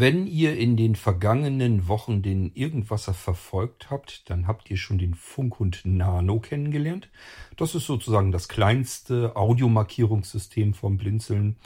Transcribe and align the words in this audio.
Wenn 0.00 0.28
ihr 0.28 0.56
in 0.56 0.76
den 0.76 0.94
vergangenen 0.94 1.88
Wochen 1.88 2.22
den 2.22 2.52
Irgendwasser 2.54 3.14
verfolgt 3.14 3.90
habt, 3.90 4.30
dann 4.30 4.46
habt 4.46 4.70
ihr 4.70 4.76
schon 4.76 4.96
den 4.96 5.14
Funkhund 5.14 5.80
Nano 5.82 6.38
kennengelernt. 6.38 7.10
Das 7.56 7.74
ist 7.74 7.86
sozusagen 7.86 8.30
das 8.30 8.46
kleinste 8.46 9.34
Audiomarkierungssystem 9.34 10.74
vom 10.74 10.98
Blinzeln. 10.98 11.56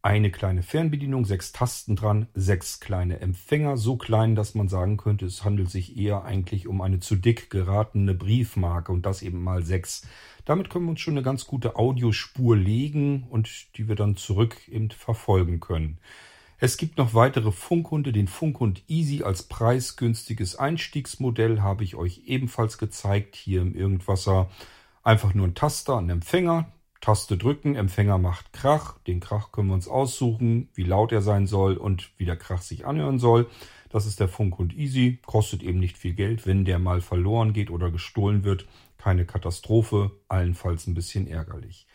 Eine 0.00 0.30
kleine 0.30 0.62
Fernbedienung, 0.62 1.26
sechs 1.26 1.52
Tasten 1.52 1.94
dran, 1.94 2.28
sechs 2.32 2.80
kleine 2.80 3.20
Empfänger, 3.20 3.76
so 3.76 3.98
klein, 3.98 4.36
dass 4.36 4.54
man 4.54 4.68
sagen 4.68 4.96
könnte, 4.96 5.26
es 5.26 5.44
handelt 5.44 5.68
sich 5.68 5.94
eher 5.98 6.24
eigentlich 6.24 6.66
um 6.68 6.80
eine 6.80 6.98
zu 6.98 7.14
dick 7.14 7.50
geratene 7.50 8.14
Briefmarke 8.14 8.90
und 8.90 9.04
das 9.04 9.20
eben 9.20 9.44
mal 9.44 9.64
sechs. 9.66 10.08
Damit 10.46 10.70
können 10.70 10.86
wir 10.86 10.92
uns 10.92 11.00
schon 11.00 11.12
eine 11.12 11.22
ganz 11.22 11.46
gute 11.46 11.76
Audiospur 11.76 12.56
legen 12.56 13.26
und 13.28 13.76
die 13.76 13.86
wir 13.86 13.96
dann 13.96 14.16
zurück 14.16 14.66
eben 14.66 14.90
verfolgen 14.90 15.60
können. 15.60 15.98
Es 16.64 16.76
gibt 16.76 16.96
noch 16.96 17.12
weitere 17.12 17.50
Funkhunde. 17.50 18.12
Den 18.12 18.28
Funkhund 18.28 18.84
Easy 18.86 19.24
als 19.24 19.42
preisgünstiges 19.42 20.54
Einstiegsmodell 20.54 21.60
habe 21.60 21.82
ich 21.82 21.96
euch 21.96 22.22
ebenfalls 22.26 22.78
gezeigt. 22.78 23.34
Hier 23.34 23.62
im 23.62 23.74
Irgendwasser 23.74 24.48
einfach 25.02 25.34
nur 25.34 25.48
ein 25.48 25.56
Taster, 25.56 25.98
ein 25.98 26.08
Empfänger. 26.08 26.70
Taste 27.00 27.36
drücken, 27.36 27.74
Empfänger 27.74 28.16
macht 28.18 28.52
Krach. 28.52 29.00
Den 29.08 29.18
Krach 29.18 29.50
können 29.50 29.70
wir 29.70 29.74
uns 29.74 29.88
aussuchen, 29.88 30.68
wie 30.74 30.84
laut 30.84 31.10
er 31.10 31.20
sein 31.20 31.48
soll 31.48 31.76
und 31.76 32.12
wie 32.16 32.26
der 32.26 32.36
Krach 32.36 32.62
sich 32.62 32.86
anhören 32.86 33.18
soll. 33.18 33.50
Das 33.90 34.06
ist 34.06 34.20
der 34.20 34.28
Funkhund 34.28 34.72
Easy. 34.72 35.18
Kostet 35.26 35.64
eben 35.64 35.80
nicht 35.80 35.98
viel 35.98 36.14
Geld, 36.14 36.46
wenn 36.46 36.64
der 36.64 36.78
mal 36.78 37.00
verloren 37.00 37.54
geht 37.54 37.72
oder 37.72 37.90
gestohlen 37.90 38.44
wird. 38.44 38.66
Keine 38.98 39.26
Katastrophe, 39.26 40.12
allenfalls 40.28 40.86
ein 40.86 40.94
bisschen 40.94 41.26
ärgerlich. 41.26 41.88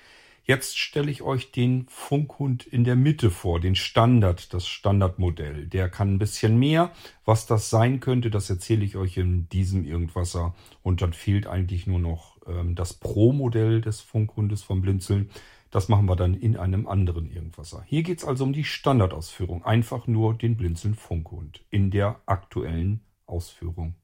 Jetzt 0.48 0.80
stelle 0.80 1.12
ich 1.12 1.24
euch 1.24 1.52
den 1.52 1.88
Funkhund 1.90 2.66
in 2.66 2.86
der 2.86 2.96
Mitte 2.96 3.32
vor, 3.32 3.60
den 3.60 3.76
Standard, 3.76 4.54
das 4.54 4.66
Standardmodell. 4.66 5.68
Der 5.68 5.90
kann 5.90 6.14
ein 6.14 6.20
bisschen 6.20 6.58
mehr. 6.58 6.94
Was 7.26 7.48
das 7.48 7.70
sein 7.70 8.00
könnte, 8.00 8.32
das 8.32 8.50
erzähle 8.50 8.86
ich 8.86 8.96
euch 8.96 9.18
in 9.18 9.50
diesem 9.50 9.84
Irgendwasser. 9.84 10.56
Und 10.84 11.02
dann 11.02 11.12
fehlt 11.12 11.48
eigentlich 11.48 11.86
nur 11.86 12.00
noch 12.00 12.38
ähm, 12.48 12.76
das 12.76 12.94
Pro-Modell 12.94 13.82
des 13.82 14.00
Funkhundes 14.00 14.64
vom 14.64 14.82
Blinzeln. 14.82 15.30
Das 15.70 15.90
machen 15.90 16.06
wir 16.06 16.16
dann 16.16 16.34
in 16.34 16.56
einem 16.56 16.88
anderen 16.88 17.30
Irgendwasser. 17.30 17.84
Hier 17.86 18.04
geht 18.04 18.20
es 18.20 18.24
also 18.24 18.46
um 18.46 18.54
die 18.54 18.64
Standardausführung. 18.64 19.66
Einfach 19.66 20.08
nur 20.08 20.34
den 20.34 20.56
Blinzeln 20.56 20.96
Funkhund 20.96 21.66
in 21.72 21.92
der 21.92 22.22
aktuellen 22.26 23.02
Ausführung. 23.26 23.96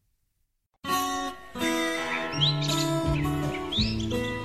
Musik 2.34 4.43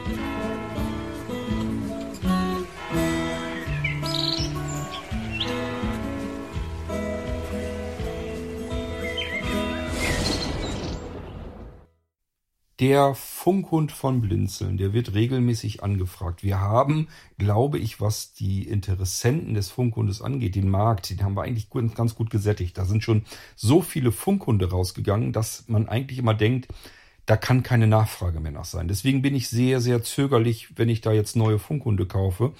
Der 12.81 13.17
Funkhund 13.17 13.91
von 13.91 14.21
Blinzeln, 14.21 14.77
der 14.79 14.93
wird 14.93 15.13
regelmäßig 15.13 15.83
angefragt. 15.83 16.45
Wir 16.45 16.61
haben, 16.61 17.09
glaube 17.37 17.77
ich, 17.77 18.01
was 18.01 18.35
die 18.35 18.69
Interessenten 18.69 19.55
des 19.55 19.69
Funkhundes 19.69 20.23
angeht, 20.23 20.55
den 20.55 20.71
Markt, 20.71 21.11
den 21.11 21.25
haben 21.25 21.37
wir 21.37 21.43
eigentlich 21.43 21.71
ganz 21.71 22.15
gut 22.15 22.31
gesättigt. 22.31 22.79
Da 22.79 22.85
sind 22.85 23.03
schon 23.03 23.25
so 23.57 23.83
viele 23.83 24.13
Funkhunde 24.13 24.71
rausgegangen, 24.71 25.33
dass 25.33 25.65
man 25.67 25.89
eigentlich 25.89 26.21
immer 26.21 26.35
denkt, 26.35 26.69
da 27.27 27.37
kann 27.37 27.65
keine 27.65 27.89
Nachfrage 27.89 28.39
mehr 28.39 28.53
nach 28.53 28.65
sein. 28.65 28.87
Deswegen 28.87 29.23
bin 29.23 29.35
ich 29.35 29.49
sehr, 29.49 29.81
sehr 29.81 30.05
zögerlich, 30.05 30.79
wenn 30.79 30.89
ich 30.89 31.01
da 31.01 31.11
jetzt 31.11 31.35
neue 31.35 31.59
Funkhunde 31.59 32.07
kaufe. 32.07 32.53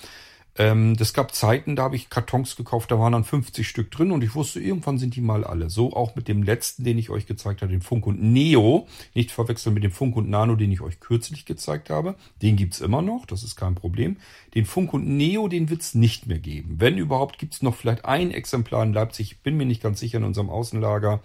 Ähm, 0.59 0.97
das 0.97 1.15
gab 1.15 1.33
Zeiten, 1.35 1.77
da 1.77 1.85
habe 1.85 1.95
ich 1.95 2.11
Kartons 2.11 2.57
gekauft, 2.57 2.91
da 2.91 2.99
waren 2.99 3.13
dann 3.13 3.23
50 3.23 3.67
Stück 3.67 3.93
drin 3.93 4.11
und 4.11 4.25
ich 4.25 4.35
wusste, 4.35 4.59
irgendwann 4.59 4.99
sind 4.99 5.15
die 5.15 5.21
mal 5.21 5.45
alle. 5.45 5.71
So 5.71 5.93
auch 5.93 6.17
mit 6.17 6.27
dem 6.27 6.43
letzten, 6.43 6.83
den 6.83 6.99
ich 6.99 7.11
euch 7.11 7.27
gezeigt 7.27 7.63
habe, 7.63 7.71
den 7.71 7.81
Funk 7.81 8.09
und 8.09 8.21
Neo. 8.21 8.89
Nicht 9.15 9.31
verwechseln 9.31 9.75
mit 9.75 9.85
dem 9.85 9.93
Funk 9.93 10.17
und 10.17 10.29
Nano, 10.29 10.57
den 10.57 10.73
ich 10.73 10.81
euch 10.81 10.99
kürzlich 10.99 11.45
gezeigt 11.45 11.91
habe. 11.91 12.17
Den 12.43 12.57
gibt's 12.57 12.81
immer 12.81 13.03
noch, 13.03 13.25
das 13.25 13.45
ist 13.45 13.55
kein 13.55 13.77
Problem. 13.77 14.17
Den 14.57 14.67
Funk 14.67 14.93
und 14.93 15.07
Neo, 15.07 15.47
den 15.47 15.71
wird's 15.71 15.95
nicht 15.95 16.27
mehr 16.27 16.41
geben. 16.41 16.81
Wenn 16.81 16.99
überhaupt, 16.99 17.39
gibt's 17.39 17.63
noch 17.63 17.77
vielleicht 17.77 18.05
ein 18.05 18.33
Exemplar 18.33 18.83
in 18.83 18.93
Leipzig. 18.93 19.43
Bin 19.45 19.57
mir 19.57 19.67
nicht 19.67 19.83
ganz 19.83 20.01
sicher 20.01 20.19
in 20.19 20.25
unserem 20.25 20.51
Außenlager. 20.51 21.21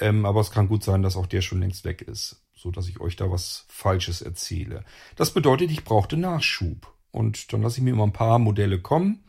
Ähm, 0.00 0.24
aber 0.24 0.40
es 0.40 0.50
kann 0.50 0.68
gut 0.68 0.82
sein, 0.82 1.02
dass 1.02 1.16
auch 1.16 1.26
der 1.26 1.42
schon 1.42 1.60
längst 1.60 1.84
weg 1.84 2.00
ist 2.00 2.38
so 2.54 2.70
dass 2.70 2.88
ich 2.88 3.00
euch 3.00 3.16
da 3.16 3.28
was 3.28 3.64
Falsches 3.68 4.22
erzähle. 4.22 4.84
Das 5.16 5.34
bedeutet, 5.34 5.72
ich 5.72 5.82
brauchte 5.82 6.16
Nachschub. 6.16 6.91
Und 7.12 7.52
dann 7.52 7.62
lasse 7.62 7.78
ich 7.78 7.84
mir 7.84 7.90
immer 7.90 8.06
ein 8.06 8.12
paar 8.12 8.38
Modelle 8.38 8.80
kommen. 8.80 9.22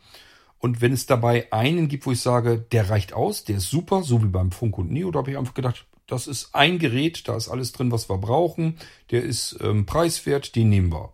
Und 0.58 0.80
wenn 0.80 0.92
es 0.92 1.06
dabei 1.06 1.52
einen 1.52 1.88
gibt, 1.88 2.06
wo 2.06 2.12
ich 2.12 2.20
sage, 2.20 2.58
der 2.58 2.88
reicht 2.90 3.12
aus, 3.12 3.44
der 3.44 3.58
ist 3.58 3.70
super, 3.70 4.02
so 4.02 4.22
wie 4.22 4.28
beim 4.28 4.50
Funk 4.50 4.78
und 4.78 4.90
Neo, 4.90 5.10
da 5.10 5.18
habe 5.20 5.30
ich 5.30 5.38
einfach 5.38 5.54
gedacht, 5.54 5.86
das 6.06 6.26
ist 6.26 6.54
ein 6.54 6.78
Gerät, 6.78 7.28
da 7.28 7.36
ist 7.36 7.48
alles 7.48 7.72
drin, 7.72 7.92
was 7.92 8.08
wir 8.08 8.18
brauchen. 8.18 8.78
Der 9.10 9.22
ist 9.22 9.58
ähm, 9.62 9.86
preiswert, 9.86 10.56
den 10.56 10.68
nehmen 10.70 10.92
wir. 10.92 11.12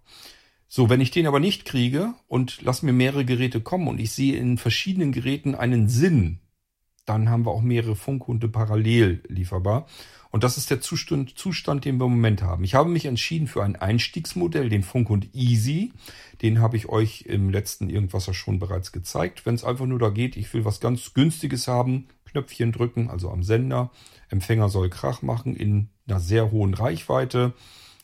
So, 0.69 0.89
wenn 0.89 1.01
ich 1.01 1.11
den 1.11 1.27
aber 1.27 1.41
nicht 1.41 1.65
kriege 1.65 2.15
und 2.29 2.63
lass 2.63 2.83
mir 2.83 2.93
mehrere 2.93 3.25
Geräte 3.25 3.61
kommen 3.61 3.89
und 3.89 4.01
ich 4.01 4.13
sehe 4.13 4.37
in 4.37 4.57
verschiedenen 4.57 5.11
Geräten 5.11 5.57
einen 5.57 5.89
Sinn, 5.89 6.39
dann 7.11 7.29
haben 7.29 7.45
wir 7.45 7.51
auch 7.51 7.61
mehrere 7.61 7.97
Funkhunde 7.97 8.49
parallel 8.49 9.25
lieferbar. 9.27 9.87
Und 10.31 10.45
das 10.45 10.57
ist 10.57 10.71
der 10.71 10.81
Zustand, 10.81 11.37
Zustand, 11.37 11.85
den 11.85 11.99
wir 11.99 12.07
im 12.07 12.13
Moment 12.13 12.41
haben. 12.41 12.63
Ich 12.63 12.77
habe 12.77 12.89
mich 12.89 13.05
entschieden 13.07 13.49
für 13.49 13.65
ein 13.65 13.75
Einstiegsmodell, 13.75 14.69
den 14.69 14.85
Funkhund 14.85 15.35
Easy. 15.35 15.93
Den 16.41 16.61
habe 16.61 16.77
ich 16.77 16.89
euch 16.89 17.23
im 17.23 17.51
letzten 17.51 17.91
Irgendwas 17.91 18.33
schon 18.37 18.61
bereits 18.61 18.93
gezeigt. 18.93 19.45
Wenn 19.45 19.57
es 19.57 19.65
einfach 19.65 19.87
nur 19.87 19.99
da 19.99 20.11
geht, 20.11 20.37
ich 20.37 20.55
will 20.55 20.65
was 20.65 20.79
ganz 20.79 21.15
Günstiges 21.15 21.67
haben, 21.67 22.07
Knöpfchen 22.27 22.71
drücken, 22.71 23.11
also 23.11 23.29
am 23.29 23.43
Sender. 23.43 23.91
Empfänger 24.29 24.69
soll 24.69 24.89
Krach 24.89 25.21
machen 25.21 25.57
in 25.57 25.89
einer 26.07 26.21
sehr 26.21 26.53
hohen 26.53 26.75
Reichweite. 26.75 27.55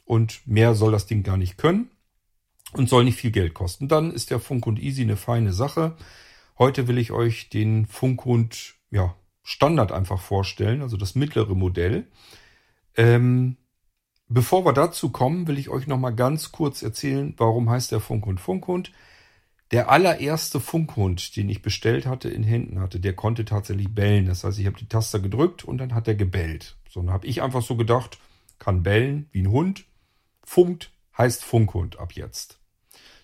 Und 0.05 0.41
mehr 0.47 0.75
soll 0.75 0.91
das 0.91 1.07
Ding 1.07 1.23
gar 1.23 1.37
nicht 1.37 1.59
können 1.59 1.91
und 2.73 2.89
soll 2.89 3.05
nicht 3.05 3.21
viel 3.21 3.31
Geld 3.31 3.55
kosten. 3.55 3.87
Dann 3.87 4.11
ist 4.11 4.31
der 4.31 4.41
Funkhund 4.41 4.81
Easy 4.81 5.03
eine 5.03 5.17
feine 5.17 5.53
Sache. 5.53 5.97
Heute 6.59 6.89
will 6.89 6.97
ich 6.97 7.13
euch 7.13 7.51
den 7.51 7.85
Funkhund, 7.85 8.76
ja, 8.97 9.15
Standard 9.43 9.93
einfach 9.93 10.21
vorstellen, 10.21 10.83
also 10.83 10.97
das 10.97 11.15
mittlere 11.15 11.55
Modell. 11.55 12.07
Ähm, 12.97 13.59
bevor 14.27 14.65
wir 14.65 14.73
dazu 14.73 15.11
kommen, 15.11 15.47
will 15.47 15.59
ich 15.59 15.69
euch 15.69 15.87
noch 15.87 15.99
mal 15.99 16.11
ganz 16.11 16.51
kurz 16.51 16.83
erzählen, 16.83 17.35
warum 17.37 17.71
heißt 17.71 17.93
der 17.93 18.01
Funkhund 18.01 18.41
Funkhund. 18.41 18.91
Der 19.71 19.91
allererste 19.91 20.61
Funkhund, 20.61 21.37
den 21.37 21.49
ich 21.51 21.61
bestellt 21.61 22.07
hatte, 22.07 22.29
in 22.29 22.43
Händen 22.43 22.81
hatte, 22.81 22.99
der 22.99 23.15
konnte 23.15 23.45
tatsächlich 23.45 23.95
bellen. 23.95 24.27
Das 24.27 24.45
heißt, 24.45 24.59
ich 24.59 24.67
habe 24.67 24.79
die 24.79 24.89
Taste 24.89 25.21
gedrückt 25.21 25.65
und 25.65 25.79
dann 25.79 25.95
hat 25.95 26.09
er 26.09 26.15
gebellt. 26.15 26.77
So, 26.89 27.03
dann 27.03 27.13
habe 27.13 27.27
ich 27.27 27.43
einfach 27.43 27.63
so 27.63 27.77
gedacht, 27.77 28.19
kann 28.59 28.83
bellen 28.83 29.29
wie 29.33 29.43
ein 29.43 29.51
Hund. 29.51 29.85
Funkt 30.43 30.93
heißt 31.19 31.45
Funkhund 31.45 31.99
ab 31.99 32.13
jetzt. 32.13 32.61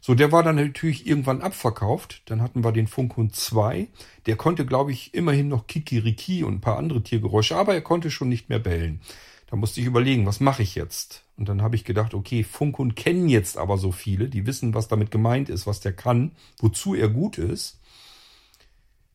So, 0.04 0.16
der 0.16 0.32
war 0.32 0.42
dann 0.42 0.56
natürlich 0.56 1.06
irgendwann 1.06 1.42
abverkauft. 1.42 2.22
Dann 2.24 2.42
hatten 2.42 2.64
wir 2.64 2.72
den 2.72 2.88
Funkhund 2.88 3.36
2. 3.36 3.86
Der 4.26 4.34
konnte, 4.34 4.66
glaube 4.66 4.90
ich, 4.90 5.14
immerhin 5.14 5.46
noch 5.46 5.68
Kikiriki 5.68 6.42
und 6.42 6.54
ein 6.54 6.60
paar 6.60 6.76
andere 6.76 7.04
Tiergeräusche, 7.04 7.56
aber 7.56 7.72
er 7.72 7.82
konnte 7.82 8.10
schon 8.10 8.28
nicht 8.28 8.48
mehr 8.48 8.58
bellen. 8.58 9.00
Da 9.48 9.54
musste 9.54 9.80
ich 9.80 9.86
überlegen, 9.86 10.26
was 10.26 10.41
mache 10.41 10.64
ich 10.64 10.74
jetzt? 10.74 11.22
Und 11.36 11.48
dann 11.48 11.62
habe 11.62 11.76
ich 11.76 11.84
gedacht, 11.84 12.14
okay, 12.14 12.42
Funkhund 12.42 12.96
kennen 12.96 13.28
jetzt 13.28 13.56
aber 13.56 13.78
so 13.78 13.92
viele, 13.92 14.28
die 14.28 14.44
wissen, 14.44 14.74
was 14.74 14.88
damit 14.88 15.12
gemeint 15.12 15.48
ist, 15.48 15.68
was 15.68 15.78
der 15.78 15.92
kann, 15.92 16.32
wozu 16.58 16.96
er 16.96 17.08
gut 17.08 17.38
ist. 17.38 17.78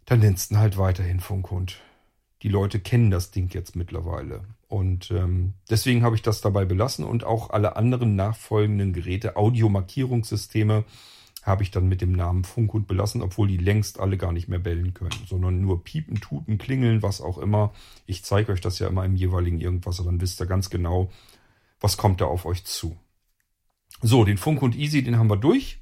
Dann 0.05 0.19
nennst 0.19 0.51
du 0.51 0.55
halt 0.55 0.77
weiterhin 0.77 1.19
Funkhund. 1.19 1.81
Die 2.43 2.49
Leute 2.49 2.79
kennen 2.79 3.09
das 3.09 3.31
Ding 3.31 3.49
jetzt 3.53 3.75
mittlerweile. 3.75 4.43
Und 4.67 5.11
ähm, 5.11 5.53
deswegen 5.69 6.03
habe 6.03 6.15
ich 6.15 6.21
das 6.21 6.41
dabei 6.41 6.65
belassen 6.65 7.05
und 7.05 7.23
auch 7.23 7.49
alle 7.49 7.75
anderen 7.75 8.15
nachfolgenden 8.15 8.93
Geräte, 8.93 9.35
Audiomarkierungssysteme, 9.35 10.83
habe 11.43 11.63
ich 11.63 11.71
dann 11.71 11.87
mit 11.87 12.01
dem 12.01 12.11
Namen 12.11 12.43
Funkhund 12.43 12.87
belassen, 12.87 13.21
obwohl 13.21 13.47
die 13.47 13.57
längst 13.57 14.01
alle 14.01 14.17
gar 14.17 14.33
nicht 14.33 14.49
mehr 14.49 14.59
bellen 14.59 14.93
können, 14.93 15.23
sondern 15.25 15.61
nur 15.61 15.83
piepen, 15.83 16.19
tuten, 16.19 16.57
klingeln, 16.57 17.01
was 17.01 17.21
auch 17.21 17.37
immer. 17.37 17.73
Ich 18.06 18.25
zeige 18.25 18.51
euch 18.51 18.59
das 18.59 18.79
ja 18.79 18.88
immer 18.88 19.06
im 19.06 19.15
jeweiligen 19.15 19.62
irgendwas, 19.62 20.03
dann 20.03 20.19
wisst 20.19 20.41
ihr 20.41 20.45
ganz 20.45 20.69
genau, 20.69 21.09
was 21.79 21.95
kommt 21.95 22.19
da 22.19 22.25
auf 22.25 22.45
euch 22.45 22.65
zu. 22.65 22.97
So, 24.01 24.25
den 24.25 24.38
Funkhund 24.38 24.75
Easy, 24.75 25.01
den 25.01 25.17
haben 25.17 25.29
wir 25.29 25.38
durch. 25.38 25.79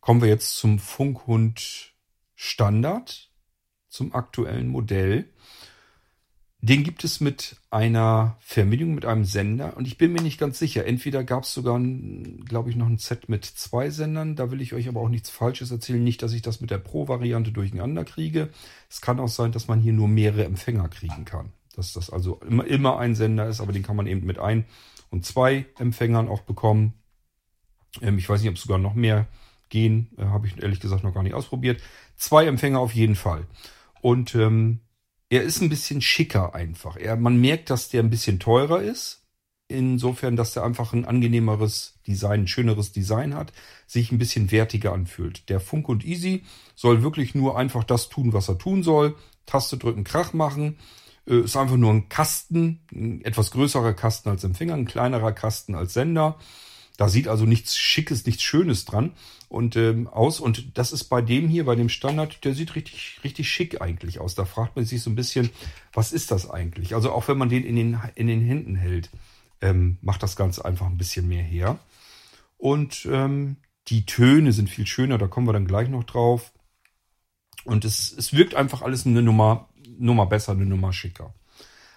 Kommen 0.00 0.22
wir 0.22 0.28
jetzt 0.28 0.56
zum 0.56 0.78
Funkhund 0.78 1.94
Standard, 2.34 3.30
zum 3.88 4.14
aktuellen 4.14 4.68
Modell. 4.68 5.30
Den 6.64 6.82
gibt 6.82 7.04
es 7.04 7.20
mit 7.20 7.56
einer 7.70 8.38
Verbindung 8.40 8.94
mit 8.94 9.04
einem 9.04 9.26
Sender 9.26 9.76
und 9.76 9.86
ich 9.86 9.98
bin 9.98 10.14
mir 10.14 10.22
nicht 10.22 10.40
ganz 10.40 10.58
sicher. 10.58 10.86
Entweder 10.86 11.22
gab 11.22 11.42
es 11.42 11.52
sogar, 11.52 11.78
glaube 11.78 12.70
ich, 12.70 12.76
noch 12.76 12.86
ein 12.86 12.96
Set 12.96 13.28
mit 13.28 13.44
zwei 13.44 13.90
Sendern. 13.90 14.34
Da 14.34 14.50
will 14.50 14.62
ich 14.62 14.72
euch 14.72 14.88
aber 14.88 15.02
auch 15.02 15.10
nichts 15.10 15.28
Falsches 15.28 15.70
erzählen. 15.70 16.02
Nicht, 16.02 16.22
dass 16.22 16.32
ich 16.32 16.40
das 16.40 16.62
mit 16.62 16.70
der 16.70 16.78
Pro-Variante 16.78 17.52
durcheinander 17.52 18.06
kriege. 18.06 18.48
Es 18.88 19.02
kann 19.02 19.20
auch 19.20 19.28
sein, 19.28 19.52
dass 19.52 19.68
man 19.68 19.78
hier 19.78 19.92
nur 19.92 20.08
mehrere 20.08 20.46
Empfänger 20.46 20.88
kriegen 20.88 21.26
kann. 21.26 21.52
Dass 21.76 21.92
das 21.92 22.08
also 22.08 22.40
immer, 22.48 22.66
immer 22.66 22.98
ein 22.98 23.14
Sender 23.14 23.46
ist, 23.46 23.60
aber 23.60 23.74
den 23.74 23.82
kann 23.82 23.96
man 23.96 24.06
eben 24.06 24.24
mit 24.24 24.38
ein 24.38 24.64
und 25.10 25.26
zwei 25.26 25.66
Empfängern 25.78 26.28
auch 26.28 26.40
bekommen. 26.40 26.94
Ähm, 28.00 28.16
ich 28.16 28.26
weiß 28.26 28.40
nicht, 28.40 28.48
ob 28.48 28.56
es 28.56 28.62
sogar 28.62 28.78
noch 28.78 28.94
mehr 28.94 29.26
gehen. 29.68 30.08
Äh, 30.16 30.24
Habe 30.24 30.46
ich 30.46 30.62
ehrlich 30.62 30.80
gesagt 30.80 31.04
noch 31.04 31.12
gar 31.12 31.24
nicht 31.24 31.34
ausprobiert. 31.34 31.82
Zwei 32.16 32.46
Empfänger 32.46 32.78
auf 32.78 32.94
jeden 32.94 33.16
Fall. 33.16 33.46
Und 34.00 34.34
ähm, 34.34 34.80
er 35.30 35.42
ist 35.42 35.60
ein 35.60 35.68
bisschen 35.68 36.00
schicker 36.00 36.54
einfach. 36.54 36.96
Er, 36.96 37.16
man 37.16 37.40
merkt, 37.40 37.70
dass 37.70 37.88
der 37.88 38.02
ein 38.02 38.10
bisschen 38.10 38.38
teurer 38.40 38.82
ist. 38.82 39.22
Insofern, 39.66 40.36
dass 40.36 40.54
er 40.56 40.64
einfach 40.64 40.92
ein 40.92 41.06
angenehmeres 41.06 41.98
Design, 42.06 42.42
ein 42.42 42.48
schöneres 42.48 42.92
Design 42.92 43.34
hat, 43.34 43.52
sich 43.86 44.12
ein 44.12 44.18
bisschen 44.18 44.50
wertiger 44.50 44.92
anfühlt. 44.92 45.48
Der 45.48 45.58
Funk 45.58 45.88
und 45.88 46.04
Easy 46.04 46.44
soll 46.74 47.02
wirklich 47.02 47.34
nur 47.34 47.58
einfach 47.58 47.82
das 47.82 48.10
tun, 48.10 48.34
was 48.34 48.48
er 48.48 48.58
tun 48.58 48.82
soll. 48.82 49.16
Taste 49.46 49.78
drücken, 49.78 50.04
Krach 50.04 50.34
machen. 50.34 50.76
Äh, 51.26 51.40
ist 51.40 51.56
einfach 51.56 51.76
nur 51.76 51.92
ein 51.92 52.08
Kasten, 52.08 52.80
ein 52.92 53.24
etwas 53.24 53.50
größerer 53.50 53.94
Kasten 53.94 54.28
als 54.28 54.44
Empfänger, 54.44 54.74
ein 54.74 54.84
kleinerer 54.84 55.32
Kasten 55.32 55.74
als 55.74 55.94
Sender. 55.94 56.38
Da 56.96 57.08
sieht 57.08 57.26
also 57.26 57.44
nichts 57.44 57.76
Schickes, 57.76 58.24
nichts 58.24 58.42
Schönes 58.42 58.84
dran 58.84 59.12
und 59.48 59.74
ähm, 59.76 60.06
aus. 60.06 60.38
Und 60.38 60.78
das 60.78 60.92
ist 60.92 61.04
bei 61.04 61.22
dem 61.22 61.48
hier, 61.48 61.64
bei 61.64 61.74
dem 61.74 61.88
Standard, 61.88 62.44
der 62.44 62.54
sieht 62.54 62.76
richtig, 62.76 63.20
richtig 63.24 63.48
schick 63.48 63.80
eigentlich 63.80 64.20
aus. 64.20 64.34
Da 64.34 64.44
fragt 64.44 64.76
man 64.76 64.84
sich 64.84 65.02
so 65.02 65.10
ein 65.10 65.16
bisschen, 65.16 65.50
was 65.92 66.12
ist 66.12 66.30
das 66.30 66.48
eigentlich? 66.48 66.94
Also 66.94 67.10
auch 67.10 67.26
wenn 67.26 67.38
man 67.38 67.48
den 67.48 67.64
in 67.64 67.76
den, 67.76 67.98
in 68.14 68.28
den 68.28 68.40
Händen 68.40 68.76
hält, 68.76 69.10
ähm, 69.60 69.98
macht 70.02 70.22
das 70.22 70.36
Ganze 70.36 70.64
einfach 70.64 70.86
ein 70.86 70.98
bisschen 70.98 71.26
mehr 71.26 71.42
her. 71.42 71.78
Und 72.58 73.08
ähm, 73.10 73.56
die 73.88 74.06
Töne 74.06 74.52
sind 74.52 74.70
viel 74.70 74.86
schöner, 74.86 75.18
da 75.18 75.26
kommen 75.26 75.48
wir 75.48 75.52
dann 75.52 75.66
gleich 75.66 75.88
noch 75.88 76.04
drauf. 76.04 76.52
Und 77.64 77.84
es, 77.84 78.12
es 78.12 78.32
wirkt 78.32 78.54
einfach 78.54 78.82
alles 78.82 79.04
eine 79.04 79.22
Nummer, 79.22 79.68
Nummer 79.98 80.26
besser, 80.26 80.52
eine 80.52 80.66
Nummer 80.66 80.92
schicker. 80.92 81.34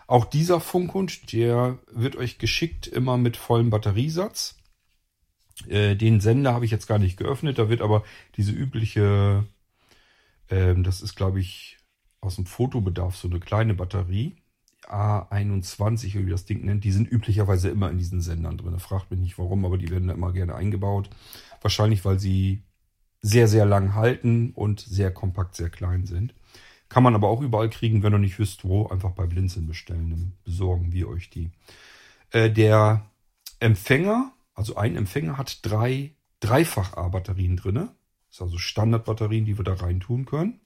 Auch 0.08 0.26
dieser 0.26 0.62
Funkhund, 0.62 1.34
der 1.34 1.80
wird 1.92 2.16
euch 2.16 2.38
geschickt 2.38 2.88
immer 2.88 3.18
mit 3.18 3.36
vollem 3.38 3.70
Batteriesatz. 3.70 4.56
Äh, 5.68 5.96
den 5.96 6.20
Sender 6.20 6.54
habe 6.54 6.66
ich 6.66 6.72
jetzt 6.72 6.88
gar 6.88 7.00
nicht 7.00 7.18
geöffnet. 7.18 7.58
Da 7.58 7.70
wird 7.70 7.82
aber 7.82 8.04
diese 8.36 8.52
übliche, 8.52 9.46
ähm, 10.50 10.84
das 10.84 11.02
ist 11.02 11.16
glaube 11.16 11.40
ich 11.40 11.78
aus 12.22 12.36
dem 12.36 12.46
Fotobedarf 12.46 13.16
so 13.16 13.28
eine 13.28 13.40
kleine 13.40 13.74
Batterie. 13.74 14.38
A21, 14.88 16.26
wie 16.26 16.30
das 16.30 16.46
Ding 16.46 16.64
nennt, 16.66 16.84
die 16.84 16.92
sind 16.92 17.12
üblicherweise 17.12 17.70
immer 17.70 17.90
in 17.90 17.98
diesen 17.98 18.22
Sendern 18.22 18.58
drin. 18.58 18.80
Fragt 18.80 19.12
mich 19.12 19.20
nicht 19.20 19.38
warum, 19.38 19.66
aber 19.66 19.78
die 19.78 19.90
werden 19.90 20.08
da 20.08 20.14
immer 20.14 20.32
gerne 20.32 20.56
eingebaut. 20.56 21.10
Wahrscheinlich, 21.62 22.06
weil 22.06 22.20
sie 22.20 22.64
sehr, 23.22 23.48
sehr 23.48 23.66
lang 23.66 23.96
halten 23.96 24.52
und 24.52 24.80
sehr 24.80 25.12
kompakt, 25.12 25.56
sehr 25.56 25.70
klein 25.70 26.06
sind. 26.06 26.34
Kann 26.90 27.04
man 27.04 27.16
aber 27.16 27.28
auch 27.28 27.42
überall 27.42 27.70
kriegen, 27.70 28.02
wenn 28.02 28.14
ihr 28.14 28.20
nicht 28.20 28.40
wisst, 28.40 28.64
wo. 28.64 28.88
Einfach 28.88 29.12
bei 29.12 29.26
Blinzeln 29.26 29.68
bestellen, 29.68 30.10
dann 30.10 30.34
besorgen 30.46 30.94
wir 30.94 31.10
euch 31.10 31.30
die. 31.30 31.52
Äh, 32.32 32.50
der 32.50 33.06
Empfänger 33.60 34.32
also 34.58 34.76
ein 34.76 34.96
Empfänger 34.96 35.38
hat 35.38 35.60
drei 35.62 36.16
Dreifach-A-Batterien 36.40 37.58
drinne. 37.58 37.96
Das 38.28 38.38
ist 38.38 38.42
also 38.42 38.58
Standardbatterien, 38.58 39.46
die 39.46 39.58
wir 39.58 39.64
da 39.64 39.76
rein 39.76 40.00
tun 40.00 40.26
können. 40.26 40.60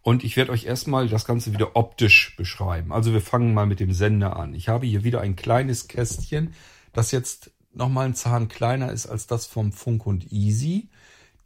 Und 0.00 0.22
ich 0.22 0.36
werde 0.36 0.52
euch 0.52 0.64
erstmal 0.64 1.08
das 1.08 1.24
Ganze 1.24 1.52
wieder 1.52 1.74
optisch 1.74 2.36
beschreiben. 2.36 2.92
Also 2.92 3.12
wir 3.12 3.20
fangen 3.20 3.52
mal 3.52 3.66
mit 3.66 3.80
dem 3.80 3.92
Sender 3.92 4.36
an. 4.36 4.54
Ich 4.54 4.68
habe 4.68 4.86
hier 4.86 5.02
wieder 5.02 5.20
ein 5.20 5.34
kleines 5.34 5.88
Kästchen, 5.88 6.54
das 6.92 7.10
jetzt 7.10 7.50
nochmal 7.74 8.06
ein 8.06 8.14
Zahn 8.14 8.46
kleiner 8.46 8.92
ist 8.92 9.06
als 9.06 9.26
das 9.26 9.46
vom 9.46 9.72
Funk 9.72 10.06
und 10.06 10.32
Easy. 10.32 10.88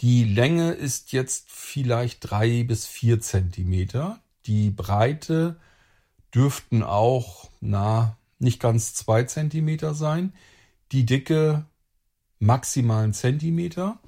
Die 0.02 0.25
Länge 0.25 0.72
ist 0.72 1.12
jetzt 1.12 1.50
vielleicht 1.50 2.30
drei 2.30 2.62
bis 2.62 2.87
vier 2.87 3.20
Zentimeter. 3.20 4.20
Die 4.44 4.70
Breite 4.70 5.58
dürften 6.34 6.82
auch, 6.82 7.50
na, 7.60 8.19
nicht 8.38 8.60
ganz 8.60 8.92
zwei 8.92 9.22
Zentimeter 9.22 9.94
sein 9.94 10.34
die 10.94 11.05
Dicke 11.05 11.67
maximalen 12.38 13.12
Zentimeter. 13.12 13.99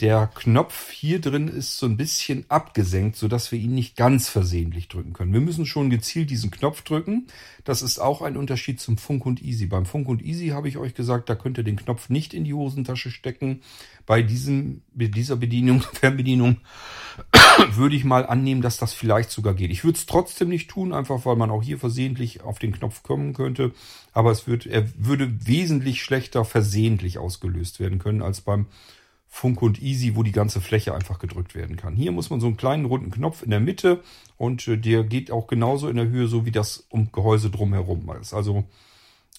Der 0.00 0.28
Knopf 0.34 0.90
hier 0.90 1.20
drin 1.20 1.46
ist 1.46 1.78
so 1.78 1.86
ein 1.86 1.96
bisschen 1.96 2.46
abgesenkt, 2.48 3.14
sodass 3.14 3.52
wir 3.52 3.60
ihn 3.60 3.76
nicht 3.76 3.94
ganz 3.94 4.28
versehentlich 4.28 4.88
drücken 4.88 5.12
können. 5.12 5.32
Wir 5.32 5.40
müssen 5.40 5.66
schon 5.66 5.88
gezielt 5.88 6.30
diesen 6.30 6.50
Knopf 6.50 6.82
drücken. 6.82 7.28
Das 7.62 7.80
ist 7.80 8.00
auch 8.00 8.20
ein 8.20 8.36
Unterschied 8.36 8.80
zum 8.80 8.98
Funk 8.98 9.24
und 9.24 9.40
Easy. 9.40 9.66
Beim 9.66 9.86
Funk 9.86 10.08
und 10.08 10.20
Easy 10.20 10.48
habe 10.48 10.68
ich 10.68 10.78
euch 10.78 10.94
gesagt, 10.94 11.28
da 11.28 11.36
könnt 11.36 11.58
ihr 11.58 11.64
den 11.64 11.76
Knopf 11.76 12.08
nicht 12.08 12.34
in 12.34 12.42
die 12.42 12.54
Hosentasche 12.54 13.12
stecken. 13.12 13.62
Bei 14.04 14.20
diesem, 14.20 14.82
dieser 14.94 15.36
Bedienung, 15.36 15.82
Fernbedienung, 15.92 16.56
würde 17.70 17.94
ich 17.94 18.02
mal 18.02 18.26
annehmen, 18.26 18.62
dass 18.62 18.78
das 18.78 18.94
vielleicht 18.94 19.30
sogar 19.30 19.54
geht. 19.54 19.70
Ich 19.70 19.84
würde 19.84 19.96
es 19.96 20.06
trotzdem 20.06 20.48
nicht 20.48 20.68
tun, 20.70 20.92
einfach 20.92 21.24
weil 21.24 21.36
man 21.36 21.52
auch 21.52 21.62
hier 21.62 21.78
versehentlich 21.78 22.42
auf 22.42 22.58
den 22.58 22.72
Knopf 22.72 23.04
kommen 23.04 23.32
könnte. 23.32 23.70
Aber 24.12 24.32
es 24.32 24.48
wird, 24.48 24.66
er 24.66 24.88
würde 24.98 25.46
wesentlich 25.46 26.02
schlechter 26.02 26.44
versehentlich 26.44 27.18
ausgelöst 27.18 27.78
werden 27.78 28.00
können 28.00 28.22
als 28.22 28.40
beim 28.40 28.66
Funk 29.34 29.62
und 29.62 29.82
Easy, 29.82 30.14
wo 30.14 30.22
die 30.22 30.30
ganze 30.30 30.60
Fläche 30.60 30.94
einfach 30.94 31.18
gedrückt 31.18 31.56
werden 31.56 31.76
kann. 31.76 31.96
Hier 31.96 32.12
muss 32.12 32.30
man 32.30 32.40
so 32.40 32.46
einen 32.46 32.56
kleinen 32.56 32.84
runden 32.84 33.10
Knopf 33.10 33.42
in 33.42 33.50
der 33.50 33.58
Mitte 33.58 34.00
und 34.36 34.68
äh, 34.68 34.78
der 34.78 35.02
geht 35.02 35.32
auch 35.32 35.48
genauso 35.48 35.88
in 35.88 35.96
der 35.96 36.06
Höhe, 36.06 36.28
so 36.28 36.46
wie 36.46 36.52
das 36.52 36.86
um 36.88 37.10
Gehäuse 37.10 37.50
drumherum 37.50 38.08
ist. 38.20 38.32
Also 38.32 38.62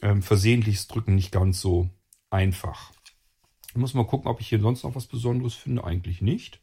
ähm, 0.02 0.22
versehentliches 0.22 0.88
Drücken 0.88 1.16
nicht 1.16 1.32
ganz 1.32 1.62
so 1.62 1.90
einfach. 2.30 2.92
Ich 3.70 3.78
muss 3.78 3.94
mal 3.94 4.06
gucken, 4.06 4.30
ob 4.30 4.42
ich 4.42 4.50
hier 4.50 4.60
sonst 4.60 4.84
noch 4.84 4.96
was 4.96 5.08
Besonderes 5.08 5.54
finde. 5.54 5.86
Eigentlich 5.86 6.22
nicht. 6.22 6.60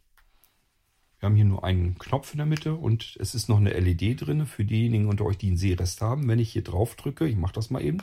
Wir 1.19 1.27
haben 1.27 1.37
hier 1.37 1.47
nur 1.47 1.65
einen 1.65 1.97
Knopf 1.99 2.35
in 2.35 2.39
der 2.39 2.47
Mitte 2.47 2.75
und 2.75 3.17
es 3.19 3.35
ist 3.35 3.49
noch 3.49 3.57
eine 3.57 3.71
LED 3.73 4.21
drin 4.21 4.45
für 4.45 4.67
diejenigen 4.67 5.09
unter 5.09 5.25
euch, 5.25 5.39
die 5.39 5.47
einen 5.47 5.57
Sehrest 5.57 6.03
haben. 6.03 6.29
Wenn 6.29 6.39
ich 6.39 6.53
hier 6.53 6.65
drauf 6.65 6.97
drücke, 6.97 7.27
ich 7.27 7.37
mache 7.37 7.55
das 7.55 7.71
mal 7.71 7.83
eben, 7.83 8.03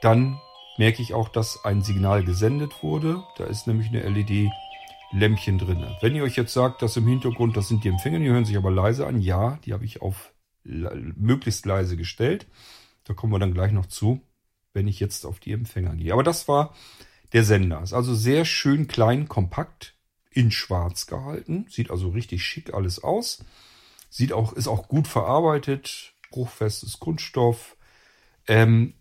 dann 0.00 0.38
merke 0.78 1.02
ich 1.02 1.14
auch, 1.14 1.28
dass 1.28 1.64
ein 1.64 1.82
Signal 1.82 2.24
gesendet 2.24 2.82
wurde. 2.82 3.22
Da 3.36 3.44
ist 3.44 3.66
nämlich 3.66 3.88
eine 3.88 4.08
LED-Lämpchen 4.08 5.58
drin. 5.58 5.84
Wenn 6.00 6.14
ihr 6.14 6.22
euch 6.22 6.36
jetzt 6.36 6.52
sagt, 6.52 6.82
dass 6.82 6.96
im 6.96 7.06
Hintergrund, 7.06 7.56
das 7.56 7.68
sind 7.68 7.84
die 7.84 7.88
Empfänger, 7.88 8.18
die 8.18 8.28
hören 8.28 8.44
sich 8.44 8.56
aber 8.56 8.70
leise 8.70 9.06
an. 9.06 9.20
Ja, 9.20 9.58
die 9.64 9.72
habe 9.72 9.84
ich 9.84 10.02
auf 10.02 10.32
möglichst 10.64 11.64
leise 11.66 11.96
gestellt. 11.96 12.46
Da 13.04 13.14
kommen 13.14 13.32
wir 13.32 13.38
dann 13.38 13.54
gleich 13.54 13.72
noch 13.72 13.86
zu, 13.86 14.20
wenn 14.72 14.88
ich 14.88 15.00
jetzt 15.00 15.24
auf 15.24 15.38
die 15.38 15.52
Empfänger 15.52 15.94
gehe. 15.94 16.12
Aber 16.12 16.24
das 16.24 16.48
war 16.48 16.74
der 17.32 17.44
Sender. 17.44 17.82
Ist 17.82 17.92
also 17.92 18.14
sehr 18.14 18.44
schön 18.44 18.88
klein, 18.88 19.28
kompakt, 19.28 19.94
in 20.30 20.50
schwarz 20.50 21.06
gehalten. 21.06 21.66
Sieht 21.70 21.90
also 21.90 22.10
richtig 22.10 22.42
schick 22.44 22.74
alles 22.74 23.02
aus. 23.02 23.44
Sieht 24.10 24.32
auch, 24.32 24.52
ist 24.52 24.68
auch 24.68 24.88
gut 24.88 25.08
verarbeitet. 25.08 26.14
Bruchfestes 26.30 26.98
Kunststoff. 26.98 27.76
Ähm, 28.46 28.94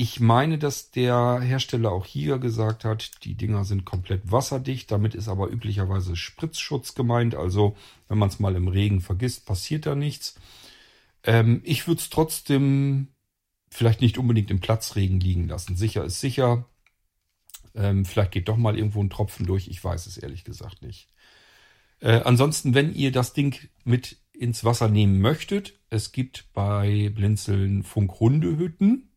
ich 0.00 0.18
meine, 0.18 0.56
dass 0.56 0.90
der 0.90 1.40
Hersteller 1.42 1.92
auch 1.92 2.06
hier 2.06 2.38
gesagt 2.38 2.86
hat, 2.86 3.22
die 3.24 3.34
Dinger 3.34 3.66
sind 3.66 3.84
komplett 3.84 4.32
wasserdicht. 4.32 4.90
Damit 4.90 5.14
ist 5.14 5.28
aber 5.28 5.50
üblicherweise 5.50 6.16
Spritzschutz 6.16 6.94
gemeint. 6.94 7.34
Also 7.34 7.76
wenn 8.08 8.16
man 8.16 8.30
es 8.30 8.40
mal 8.40 8.56
im 8.56 8.68
Regen 8.68 9.02
vergisst, 9.02 9.44
passiert 9.44 9.84
da 9.84 9.94
nichts. 9.94 10.36
Ähm, 11.22 11.60
ich 11.64 11.86
würde 11.86 12.00
es 12.00 12.08
trotzdem 12.08 13.08
vielleicht 13.68 14.00
nicht 14.00 14.16
unbedingt 14.16 14.50
im 14.50 14.60
Platzregen 14.60 15.20
liegen 15.20 15.46
lassen. 15.48 15.76
Sicher 15.76 16.02
ist 16.02 16.18
sicher. 16.18 16.64
Ähm, 17.74 18.06
vielleicht 18.06 18.32
geht 18.32 18.48
doch 18.48 18.56
mal 18.56 18.78
irgendwo 18.78 19.02
ein 19.02 19.10
Tropfen 19.10 19.44
durch. 19.44 19.68
Ich 19.68 19.84
weiß 19.84 20.06
es 20.06 20.16
ehrlich 20.16 20.44
gesagt 20.44 20.80
nicht. 20.80 21.10
Äh, 22.00 22.22
ansonsten, 22.22 22.72
wenn 22.72 22.94
ihr 22.94 23.12
das 23.12 23.34
Ding 23.34 23.54
mit 23.84 24.16
ins 24.32 24.64
Wasser 24.64 24.88
nehmen 24.88 25.20
möchtet, 25.20 25.78
es 25.90 26.10
gibt 26.10 26.46
bei 26.54 27.10
Blinzeln 27.14 27.82
Funkhundehütten. 27.82 29.09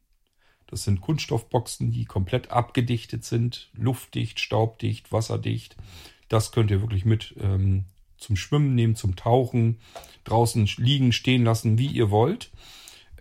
Das 0.74 0.86
sind 0.86 1.02
Kunststoffboxen, 1.02 1.92
die 1.92 2.06
komplett 2.06 2.50
abgedichtet 2.50 3.24
sind, 3.24 3.70
luftdicht, 3.76 4.40
staubdicht, 4.40 5.12
wasserdicht. 5.12 5.76
Das 6.30 6.52
könnt 6.52 6.72
ihr 6.72 6.82
wirklich 6.82 7.06
mit 7.06 7.36
ähm, 7.40 7.86
zum 8.18 8.36
Schwimmen 8.36 8.74
nehmen, 8.74 8.96
zum 8.96 9.16
Tauchen, 9.16 9.78
draußen 10.24 10.68
liegen, 10.78 11.12
stehen 11.12 11.44
lassen, 11.44 11.78
wie 11.78 11.86
ihr 11.86 12.10
wollt. 12.10 12.50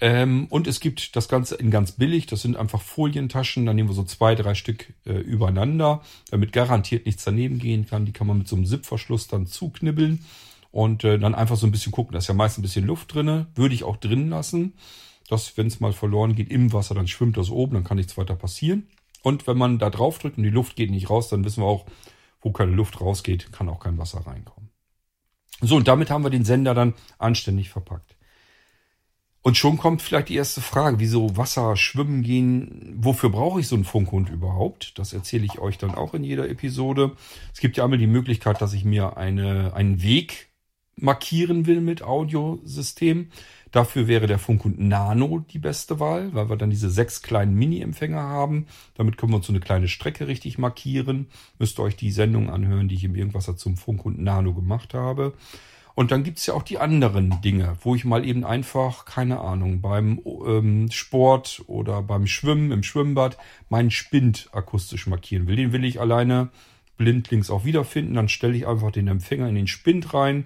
Ähm, 0.01 0.47
und 0.49 0.67
es 0.67 0.81
gibt 0.81 1.15
das 1.15 1.29
Ganze 1.29 1.57
in 1.57 1.71
ganz 1.71 1.93
billig. 1.93 2.25
Das 2.25 2.41
sind 2.41 2.57
einfach 2.57 2.81
Folientaschen. 2.81 3.67
Da 3.67 3.75
nehmen 3.75 3.91
wir 3.91 3.95
so 3.95 4.05
zwei, 4.05 4.35
drei 4.35 4.55
Stück 4.55 4.95
äh, 5.05 5.13
übereinander, 5.13 6.01
damit 6.31 6.55
garantiert 6.55 7.05
nichts 7.05 7.25
daneben 7.25 7.59
gehen 7.59 7.85
kann. 7.85 8.07
Die 8.07 8.13
kann 8.13 8.27
man 8.27 8.39
mit 8.39 8.49
so 8.49 8.57
einem 8.57 8.65
Zipverschluss 8.65 9.29
dann 9.29 9.47
zuknibbeln 9.47 10.25
und 10.71 11.05
äh, 11.05 11.19
dann 11.19 11.35
einfach 11.35 11.57
so 11.57 11.67
ein 11.67 11.73
bisschen 11.73 11.93
gucken. 11.93 12.15
Da 12.15 12.19
ist 12.21 12.29
ja 12.29 12.35
meist 12.35 12.59
ein 12.59 12.63
bisschen 12.63 12.87
Luft 12.87 13.13
drinne. 13.13 13.49
Würde 13.55 13.75
ich 13.75 13.85
auch 13.85 13.99
drin 13.99 14.31
lassen 14.31 14.73
dass, 15.29 15.57
wenn 15.57 15.67
es 15.67 15.81
mal 15.81 15.93
verloren 15.93 16.35
geht 16.35 16.51
im 16.51 16.73
Wasser, 16.73 16.95
dann 16.95 17.09
schwimmt 17.09 17.37
das 17.37 17.51
oben, 17.51 17.75
dann 17.75 17.85
kann 17.85 17.97
nichts 17.97 18.17
weiter 18.17 18.37
passieren. 18.37 18.89
Und 19.23 19.47
wenn 19.47 19.57
man 19.57 19.79
da 19.79 19.91
drauf 19.91 20.19
drückt 20.19 20.39
und 20.39 20.45
die 20.45 20.51
Luft 20.51 20.77
geht 20.77 20.91
nicht 20.91 21.11
raus, 21.11 21.29
dann 21.29 21.45
wissen 21.45 21.63
wir 21.63 21.69
auch, 21.69 21.87
wo 22.41 22.51
keine 22.51 22.73
Luft 22.73 23.01
rausgeht, 23.01 23.53
kann 23.53 23.69
auch 23.69 23.81
kein 23.81 23.99
Wasser 23.99 24.27
reinkommen. 24.27 24.71
So, 25.61 25.77
und 25.77 25.87
damit 25.87 26.11
haben 26.11 26.25
wir 26.25 26.31
den 26.31 26.45
Sender 26.45 26.75
dann 26.75 26.95
anständig 27.19 27.71
verpackt. 27.71 28.17
Und 29.43 29.57
schon 29.57 29.77
kommt 29.77 30.03
vielleicht 30.03 30.29
die 30.29 30.37
erste 30.37 30.61
Frage, 30.61 31.01
wieso 31.01 31.37
Wasser 31.37 31.77
schwimmen 31.77 32.23
gehen, 32.23 32.95
wofür 32.97 33.31
brauche 33.31 33.59
ich 33.59 33.67
so 33.67 33.75
einen 33.75 33.85
Funkhund 33.85 34.29
überhaupt? 34.29 34.99
Das 34.99 35.13
erzähle 35.13 35.45
ich 35.45 35.59
euch 35.59 35.79
dann 35.79 35.95
auch 35.95 36.15
in 36.15 36.23
jeder 36.23 36.49
Episode. 36.49 37.17
Es 37.53 37.61
gibt 37.61 37.77
ja 37.77 37.85
einmal 37.85 37.99
die 37.99 38.07
Möglichkeit, 38.07 38.61
dass 38.61 38.73
ich 38.73 38.85
mir 38.85 39.17
eine, 39.17 39.75
einen 39.75 40.01
Weg 40.03 40.51
markieren 40.95 41.67
will 41.67 41.81
mit 41.81 42.03
Audiosystem. 42.03 43.31
Dafür 43.73 44.07
wäre 44.07 44.27
der 44.27 44.39
Funkhund 44.39 44.79
Nano 44.79 45.45
die 45.51 45.59
beste 45.59 45.99
Wahl, 45.99 46.35
weil 46.35 46.51
wir 46.51 46.57
dann 46.57 46.69
diese 46.69 46.91
sechs 46.91 47.23
kleinen 47.23 47.55
Mini-Empfänger 47.55 48.21
haben. 48.21 48.67
Damit 48.95 49.17
können 49.17 49.33
wir 49.33 49.37
uns 49.37 49.47
so 49.47 49.53
eine 49.53 49.61
kleine 49.61 49.89
Strecke 49.89 50.29
richtig 50.29 50.59
markieren. 50.59 51.27
Müsst 51.59 51.79
ihr 51.81 51.83
euch 51.83 51.97
die 51.97 52.11
Sendung 52.11 52.51
anhören, 52.51 52.89
die 52.89 52.97
ich 52.97 53.05
im 53.05 53.15
Irgendwasser 53.15 53.57
zum 53.57 53.79
Funkhund 53.79 54.21
Nano 54.21 54.53
gemacht 54.53 54.93
habe. 54.93 55.33
Und 55.95 56.11
dann 56.11 56.23
gibt's 56.23 56.47
ja 56.47 56.55
auch 56.55 56.63
die 56.63 56.79
anderen 56.79 57.41
Dinge, 57.41 57.77
wo 57.81 57.95
ich 57.95 58.05
mal 58.05 58.27
eben 58.27 58.45
einfach, 58.45 59.07
keine 59.07 59.41
Ahnung, 59.41 59.81
beim 59.81 60.21
ähm, 60.47 60.91
Sport 60.91 61.63
oder 61.67 62.03
beim 62.03 62.27
Schwimmen 62.27 62.73
im 62.73 62.83
Schwimmbad 62.83 63.39
meinen 63.71 63.91
Spind 63.91 64.49
akustisch 64.53 65.07
markieren 65.07 65.47
will. 65.47 65.57
Den 65.57 65.73
will 65.73 65.85
ich 65.85 65.99
alleine 65.99 66.51
blindlings 66.99 67.51
auch 67.51 67.65
wiederfinden. 67.65 68.15
Dann 68.15 68.29
stelle 68.29 68.55
ich 68.55 68.67
einfach 68.67 68.91
den 68.91 69.09
Empfänger 69.09 69.49
in 69.49 69.55
den 69.55 69.67
Spind 69.67 70.13
rein 70.13 70.45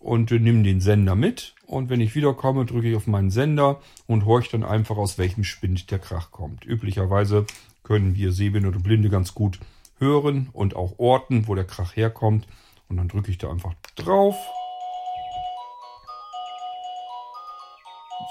und 0.00 0.30
nehme 0.30 0.62
den 0.62 0.80
Sender 0.80 1.14
mit. 1.14 1.54
Und 1.66 1.90
wenn 1.90 2.00
ich 2.00 2.14
wiederkomme, 2.14 2.64
drücke 2.64 2.90
ich 2.90 2.96
auf 2.96 3.06
meinen 3.06 3.30
Sender 3.30 3.80
und 4.06 4.24
horche 4.24 4.52
dann 4.52 4.64
einfach, 4.64 4.96
aus 4.96 5.18
welchem 5.18 5.44
Spind 5.44 5.90
der 5.90 5.98
Krach 5.98 6.30
kommt. 6.30 6.64
Üblicherweise 6.64 7.46
können 7.82 8.14
wir 8.14 8.32
Sehbehinderte 8.32 8.78
und 8.78 8.82
Blinde 8.82 9.10
ganz 9.10 9.34
gut 9.34 9.58
hören 9.98 10.48
und 10.52 10.76
auch 10.76 10.98
orten, 10.98 11.48
wo 11.48 11.54
der 11.54 11.64
Krach 11.64 11.96
herkommt. 11.96 12.46
Und 12.88 12.98
dann 12.98 13.08
drücke 13.08 13.30
ich 13.30 13.38
da 13.38 13.50
einfach 13.50 13.74
drauf 13.96 14.36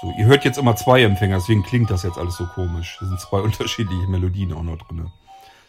So, 0.02 0.12
ihr 0.18 0.26
hört 0.26 0.44
jetzt 0.44 0.58
immer 0.58 0.76
zwei 0.76 1.02
Empfänger, 1.02 1.36
deswegen 1.36 1.62
klingt 1.62 1.90
das 1.90 2.02
jetzt 2.02 2.18
alles 2.18 2.36
so 2.36 2.44
komisch. 2.46 2.98
Da 3.00 3.06
sind 3.06 3.18
zwei 3.18 3.40
unterschiedliche 3.42 4.06
Melodien 4.08 4.52
auch 4.52 4.62
noch 4.62 4.76
drin. 4.76 5.10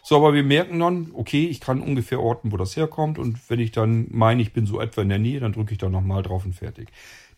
So, 0.02 0.16
aber 0.16 0.34
wir 0.34 0.42
merken 0.42 0.78
dann, 0.78 1.10
okay, 1.12 1.46
ich 1.46 1.60
kann 1.60 1.80
ungefähr 1.80 2.20
orten, 2.20 2.52
wo 2.52 2.56
das 2.56 2.76
herkommt. 2.76 3.18
Und 3.18 3.38
wenn 3.50 3.60
ich 3.60 3.72
dann 3.72 4.06
meine, 4.10 4.42
ich 4.42 4.52
bin 4.52 4.66
so 4.66 4.80
etwa 4.80 5.02
in 5.02 5.08
der 5.08 5.18
Nähe, 5.18 5.40
dann 5.40 5.52
drücke 5.52 5.72
ich 5.72 5.78
da 5.78 5.88
nochmal 5.88 6.22
drauf 6.22 6.44
und 6.44 6.54
fertig. 6.54 6.88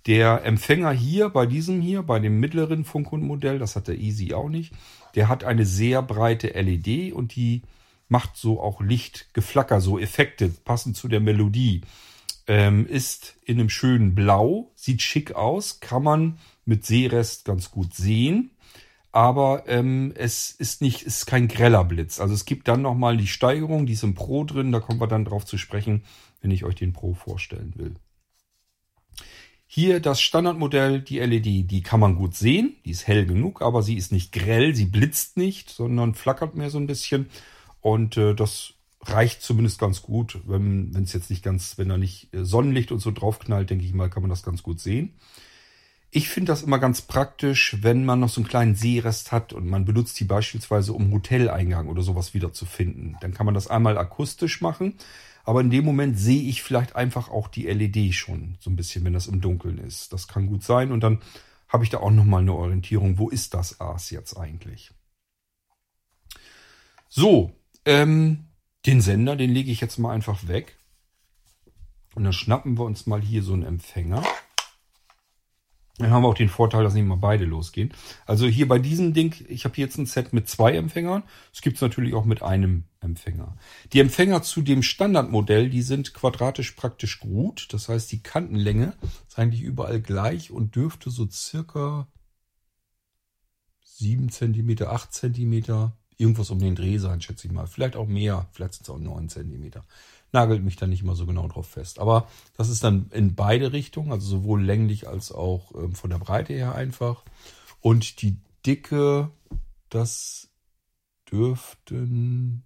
Der 0.07 0.45
Empfänger 0.45 0.93
hier, 0.93 1.29
bei 1.29 1.47
diesem 1.47 1.81
hier, 1.81 2.03
bei 2.03 2.19
dem 2.19 2.41
mittleren 2.41 2.85
Funkhund-Modell, 2.85 3.59
das 3.59 3.77
hat 3.77 3.89
der 3.89 3.99
Easy 3.99 4.33
auch 4.33 4.49
nicht, 4.49 4.73
der 5.15 5.29
hat 5.29 5.45
eine 5.45 5.67
sehr 5.67 6.01
breite 6.03 6.49
LED 6.49 7.13
und 7.13 7.35
die 7.35 7.63
macht 8.09 8.37
so 8.37 8.61
auch 8.61 8.81
Lichtgeflacker, 8.81 9.81
so 9.81 9.99
Effekte, 9.99 10.49
passend 10.49 10.97
zu 10.97 11.09
der 11.09 11.21
Melodie. 11.21 11.83
Ähm, 12.47 12.87
ist 12.87 13.37
in 13.45 13.61
einem 13.61 13.69
schönen 13.69 14.15
Blau, 14.15 14.73
sieht 14.75 15.03
schick 15.03 15.33
aus, 15.33 15.81
kann 15.81 16.03
man 16.03 16.39
mit 16.65 16.85
Seerest 16.85 17.45
ganz 17.45 17.71
gut 17.71 17.95
sehen. 17.95 18.51
Aber 19.13 19.65
ähm, 19.67 20.13
es 20.15 20.53
ist 20.53 20.83
nicht, 20.83 21.03
ist 21.03 21.27
kein 21.27 21.49
greller 21.49 21.85
Blitz. 21.85 22.21
Also 22.21 22.35
es 22.35 22.45
gibt 22.45 22.69
dann 22.69 22.83
nochmal 22.83 23.17
die 23.17 23.27
Steigerung, 23.27 23.87
die 23.87 23.95
ist 23.95 24.05
im 24.05 24.15
Pro 24.15 24.45
drin, 24.45 24.71
da 24.71 24.81
kommen 24.81 25.01
wir 25.01 25.09
dann 25.09 25.25
drauf 25.25 25.45
zu 25.45 25.59
sprechen, 25.59 26.05
wenn 26.41 26.53
ich 26.53 26.65
euch 26.65 26.77
den 26.77 26.93
Pro 26.93 27.15
vorstellen 27.15 27.73
will. 27.77 27.95
Hier 29.67 30.01
das 30.01 30.21
Standardmodell, 30.21 31.01
die 31.01 31.19
LED, 31.19 31.71
die 31.71 31.83
kann 31.83 32.01
man 32.01 32.17
gut 32.17 32.35
sehen, 32.35 32.75
die 32.85 32.91
ist 32.91 33.07
hell 33.07 33.25
genug, 33.25 33.63
aber 33.63 33.83
sie 33.83 33.97
ist 33.97 34.11
nicht 34.11 34.33
grell, 34.33 34.75
sie 34.75 34.87
blitzt 34.87 35.37
nicht, 35.37 35.71
sondern 35.71 36.15
flackert 36.15 36.57
mehr 36.57 36.71
so 36.71 36.79
ein 36.79 36.89
bisschen. 36.89 37.31
Und 37.81 38.17
äh, 38.17 38.35
das 38.35 38.75
reicht 39.03 39.43
zumindest 39.43 39.79
ganz 39.79 40.03
gut, 40.03 40.41
wenn 40.45 40.93
es 41.03 41.13
jetzt 41.13 41.31
nicht 41.31 41.43
ganz, 41.43 41.79
wenn 41.79 41.89
da 41.89 41.97
nicht 41.97 42.35
äh, 42.35 42.45
Sonnenlicht 42.45 42.93
und 42.93 42.99
so 42.99 43.11
draufknallt, 43.11 43.71
denke 43.71 43.85
ich 43.85 43.95
mal, 43.95 44.11
kann 44.11 44.23
man 44.23 44.31
das 44.31 44.43
ganz 44.43 44.63
gut 44.63 44.81
sehen. 44.81 45.15
Ich 46.13 46.29
finde 46.29 46.51
das 46.51 46.63
immer 46.63 46.81
ganz 46.81 47.03
praktisch, 47.03 47.77
wenn 47.83 48.05
man 48.05 48.19
noch 48.19 48.29
so 48.29 48.41
einen 48.41 48.49
kleinen 48.49 48.75
Seerest 48.75 49.31
hat 49.31 49.53
und 49.53 49.69
man 49.69 49.85
benutzt 49.85 50.19
die 50.19 50.25
beispielsweise, 50.25 50.93
um 50.93 51.13
Hoteleingang 51.13 51.87
oder 51.87 52.03
sowas 52.03 52.35
wieder 52.35 52.53
zu 52.53 52.67
finden. 52.67 53.17
Dann 53.21 53.33
kann 53.33 53.47
man 53.47 53.55
das 53.55 53.69
einmal 53.69 53.97
akustisch 53.97 54.61
machen, 54.61 54.95
aber 55.45 55.61
in 55.61 55.71
dem 55.71 55.85
Moment 55.85 56.19
sehe 56.19 56.43
ich 56.43 56.63
vielleicht 56.63 56.97
einfach 56.97 57.31
auch 57.31 57.47
die 57.47 57.67
LED 57.67 58.13
schon 58.15 58.57
so 58.59 58.71
ein 58.71 58.77
bisschen, 58.77 59.05
wenn 59.05 59.13
das 59.13 59.29
im 59.29 59.41
Dunkeln 59.41 59.79
ist. 59.79 60.13
Das 60.13 60.27
kann 60.27 60.49
gut 60.49 60.65
sein 60.65 60.91
und 60.91 61.01
dann 61.01 61.21
habe 61.69 61.85
ich 61.85 61.91
da 61.91 61.99
auch 61.99 62.11
nochmal 62.11 62.43
eine 62.43 62.55
Orientierung. 62.55 63.19
Wo 63.19 63.29
ist 63.29 63.55
das 63.55 63.81
Aas 63.81 64.11
jetzt 64.11 64.37
eigentlich? 64.37 64.91
So, 67.09 67.53
ähm, 67.85 68.47
den 68.87 69.01
Sender, 69.01 69.37
den 69.37 69.51
lege 69.51 69.71
ich 69.71 69.81
jetzt 69.81 69.99
mal 69.99 70.13
einfach 70.13 70.49
weg. 70.49 70.77
Und 72.17 72.25
dann 72.25 72.33
schnappen 72.33 72.77
wir 72.77 72.85
uns 72.85 73.07
mal 73.07 73.21
hier 73.21 73.45
so 73.45 73.53
einen 73.53 73.63
Empfänger. 73.63 74.25
Dann 76.01 76.13
haben 76.13 76.23
wir 76.23 76.29
auch 76.29 76.35
den 76.35 76.49
Vorteil, 76.49 76.83
dass 76.83 76.95
nicht 76.95 77.07
mal 77.07 77.17
beide 77.17 77.45
losgehen. 77.45 77.93
Also 78.25 78.47
hier 78.47 78.67
bei 78.67 78.79
diesem 78.79 79.13
Ding, 79.13 79.35
ich 79.49 79.67
habe 79.67 79.77
jetzt 79.77 79.99
ein 79.99 80.07
Set 80.07 80.33
mit 80.33 80.49
zwei 80.49 80.75
Empfängern. 80.75 81.23
Es 81.53 81.61
gibt 81.61 81.77
es 81.77 81.83
natürlich 81.83 82.15
auch 82.15 82.25
mit 82.25 82.43
einem 82.43 82.85
Empfänger. 83.01 83.55
Die 83.93 84.01
Empfänger 84.01 84.43
zu 84.43 84.63
dem 84.63 84.83
Standardmodell, 84.83 85.69
die 85.69 85.83
sind 85.83 86.15
quadratisch 86.15 86.71
praktisch 86.73 87.21
gut. 87.21 87.69
Das 87.73 87.91
heißt, 87.91 88.11
die 88.13 88.23
Kantenlänge 88.23 88.95
ist 89.29 89.39
eigentlich 89.39 89.61
überall 89.61 90.01
gleich 90.01 90.51
und 90.51 90.75
dürfte 90.75 91.11
so 91.11 91.29
circa 91.31 92.09
sieben 93.83 94.31
Zentimeter, 94.31 94.93
acht 94.93 95.13
Zentimeter, 95.13 95.99
irgendwas 96.17 96.51
um 96.51 96.61
den 96.61 96.77
Dreh 96.77 96.97
sein, 96.97 97.21
schätze 97.21 97.47
ich 97.47 97.53
mal. 97.53 97.67
Vielleicht 97.67 97.97
auch 97.97 98.07
mehr, 98.07 98.49
vielleicht 98.53 98.75
sind 98.75 98.85
es 98.85 98.91
auch 98.91 98.99
neun 98.99 99.29
Zentimeter 99.29 99.85
nagelt 100.33 100.63
mich 100.63 100.77
da 100.77 100.87
nicht 100.87 101.03
immer 101.03 101.17
so 101.17 101.27
genau 101.27 101.49
drauf 101.49 101.69
fest. 101.69 101.99
Aber 101.99 102.29
das 102.57 102.69
ist 102.69 102.85
dann 102.85 103.11
in 103.13 103.35
beide 103.35 103.73
Richtungen, 103.73 104.13
also 104.13 104.27
sowohl 104.27 104.63
länglich 104.63 105.09
als 105.09 105.33
auch 105.33 105.75
ähm, 105.75 105.95
von 105.95 106.11
der 106.11 106.19
Breite 106.19 106.53
her 106.53 106.75
einfach. 106.75 107.25
Und 107.81 108.23
die 108.23 108.37
Dicke, 108.65 109.31
das 109.89 110.49
dürften 111.31 112.65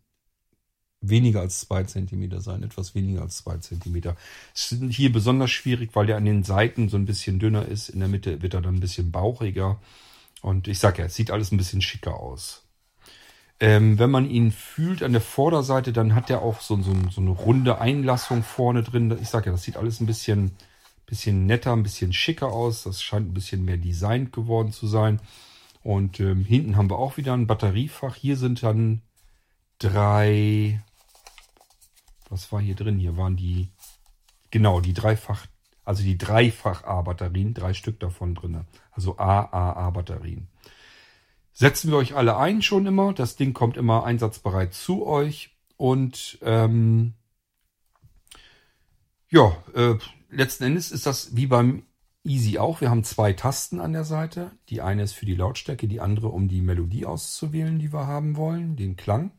weniger 1.01 1.41
als 1.41 1.61
zwei 1.61 1.85
Zentimeter 1.85 2.41
sein, 2.41 2.63
etwas 2.63 2.95
weniger 2.95 3.23
als 3.23 3.39
zwei 3.39 3.59
Zentimeter. 3.59 4.17
Es 4.55 4.73
ist 4.73 4.83
hier 4.91 5.13
besonders 5.13 5.51
schwierig, 5.51 5.91
weil 5.95 6.07
der 6.07 6.17
an 6.17 6.25
den 6.25 6.45
Seiten 6.45 6.89
so 6.89 6.97
ein 6.97 7.05
bisschen 7.05 7.39
dünner 7.39 7.67
ist. 7.67 7.91
In 7.91 8.01
der 8.01 8.09
Mitte 8.09 8.43
wird 8.43 8.55
er 8.55 8.63
dann 8.63 8.77
ein 8.77 8.81
bisschen 8.81 9.11
bauchiger. 9.11 9.81
Und 10.41 10.69
ich 10.69 10.79
sag 10.79 10.99
ja, 10.99 11.07
es 11.07 11.15
sieht 11.15 11.31
alles 11.31 11.53
ein 11.53 11.57
bisschen 11.57 11.83
schicker 11.83 12.19
aus. 12.19 12.64
Ähm, 13.65 13.99
wenn 13.99 14.11
man 14.11 14.29
ihn 14.29 14.53
fühlt 14.53 15.03
an 15.03 15.13
der 15.13 15.23
Vorderseite, 15.23 15.95
dann 15.95 16.15
hat 16.15 16.29
er 16.29 16.43
auch 16.43 16.61
so, 16.61 16.77
so, 16.83 16.93
so 17.11 17.23
eine 17.23 17.31
runde 17.31 17.81
Einlassung 17.81 18.43
vorne 18.43 18.83
drin. 18.83 19.17
Ich 19.23 19.31
sage 19.31 19.47
ja, 19.47 19.53
das 19.53 19.63
sieht 19.63 19.79
alles 19.79 20.01
ein 20.01 20.07
bisschen, 20.07 20.51
bisschen 21.07 21.47
netter, 21.47 21.73
ein 21.73 21.83
bisschen 21.83 22.13
schicker 22.13 22.49
aus. 22.49 22.83
Das 22.83 23.03
scheint 23.03 23.31
ein 23.31 23.33
bisschen 23.33 23.65
mehr 23.65 23.79
designt 23.79 24.35
geworden 24.35 24.71
zu 24.71 24.87
sein. 24.87 25.19
Und 25.83 26.21
ähm, 26.21 26.45
hinten 26.45 26.77
haben 26.77 26.91
wir 26.91 26.99
auch 26.99 27.17
wieder 27.17 27.33
ein 27.33 27.47
Batteriefach. 27.47 28.17
Hier 28.17 28.37
sind 28.37 28.63
dann 28.63 29.01
drei. 29.79 30.83
Was 32.29 32.53
war 32.53 32.61
hier 32.61 32.75
drin? 32.75 32.99
Hier 32.99 33.17
waren 33.17 33.37
die. 33.37 33.71
Genau, 34.51 34.81
die 34.83 34.93
dreifach. 34.93 35.47
Also 35.87 36.03
die 36.03 36.19
Dreifach-A-Batterien, 36.19 37.55
drei 37.55 37.73
Stück 37.73 37.99
davon 37.99 38.35
drin. 38.35 38.67
Also 38.93 39.17
AAA-Batterien 39.17 40.49
setzen 41.55 41.91
wir 41.91 41.97
euch 41.97 42.15
alle 42.15 42.37
ein 42.37 42.61
schon 42.61 42.85
immer. 42.87 43.15
Das 43.15 43.37
Ding 43.37 43.55
kommt 43.55 43.77
immer 43.77 44.05
einsatzbereit 44.05 44.75
zu 44.75 45.07
euch. 45.07 45.57
Und 45.77 46.39
ähm, 46.43 47.15
ja, 49.29 49.57
äh, 49.75 49.95
letzten 50.31 50.65
Endes 50.65 50.93
ist 50.93 51.07
das 51.07 51.35
wie 51.35 51.47
beim 51.47 51.85
Easy 52.25 52.59
auch. 52.59 52.81
Wir 52.81 52.91
haben 52.91 53.05
zwei 53.05 53.33
Tasten 53.33 53.81
an 53.81 53.93
der 53.93 54.05
Seite. 54.05 54.51
Die 54.69 54.81
eine 54.81 55.03
ist 55.03 55.13
für 55.13 55.27
die 55.27 55.35
Lautstärke, 55.35 55.89
die 55.89 56.01
andere, 56.01 56.29
um 56.29 56.49
die 56.49 56.61
Melodie 56.61 57.07
auszuwählen, 57.07 57.79
die 57.79 57.93
wir 57.93 58.07
haben 58.07 58.37
wollen, 58.37 58.77
den 58.77 58.97
Klang. 58.97 59.31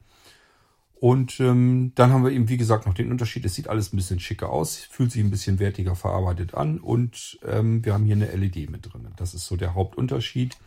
Und 0.94 1.40
ähm, 1.40 1.92
dann 1.96 2.12
haben 2.12 2.24
wir 2.24 2.32
eben, 2.32 2.48
wie 2.48 2.58
gesagt, 2.58 2.86
noch 2.86 2.94
den 2.94 3.12
Unterschied. 3.12 3.44
Es 3.46 3.56
sieht 3.56 3.68
alles 3.68 3.92
ein 3.92 3.98
bisschen 3.98 4.20
schicker 4.20 4.50
aus, 4.50 4.78
fühlt 4.78 5.12
sich 5.12 5.24
ein 5.24 5.32
bisschen 5.32 5.60
wertiger 5.60 5.96
verarbeitet 5.96 6.54
an 6.54 6.80
und 6.80 7.38
ähm, 7.46 7.84
wir 7.84 7.94
haben 7.94 8.06
hier 8.06 8.16
eine 8.16 8.34
LED 8.34 8.70
mit 8.70 8.92
drin. 8.92 9.08
Das 9.18 9.34
ist 9.34 9.46
so 9.46 9.58
der 9.58 9.76
Hauptunterschied. 9.76 10.58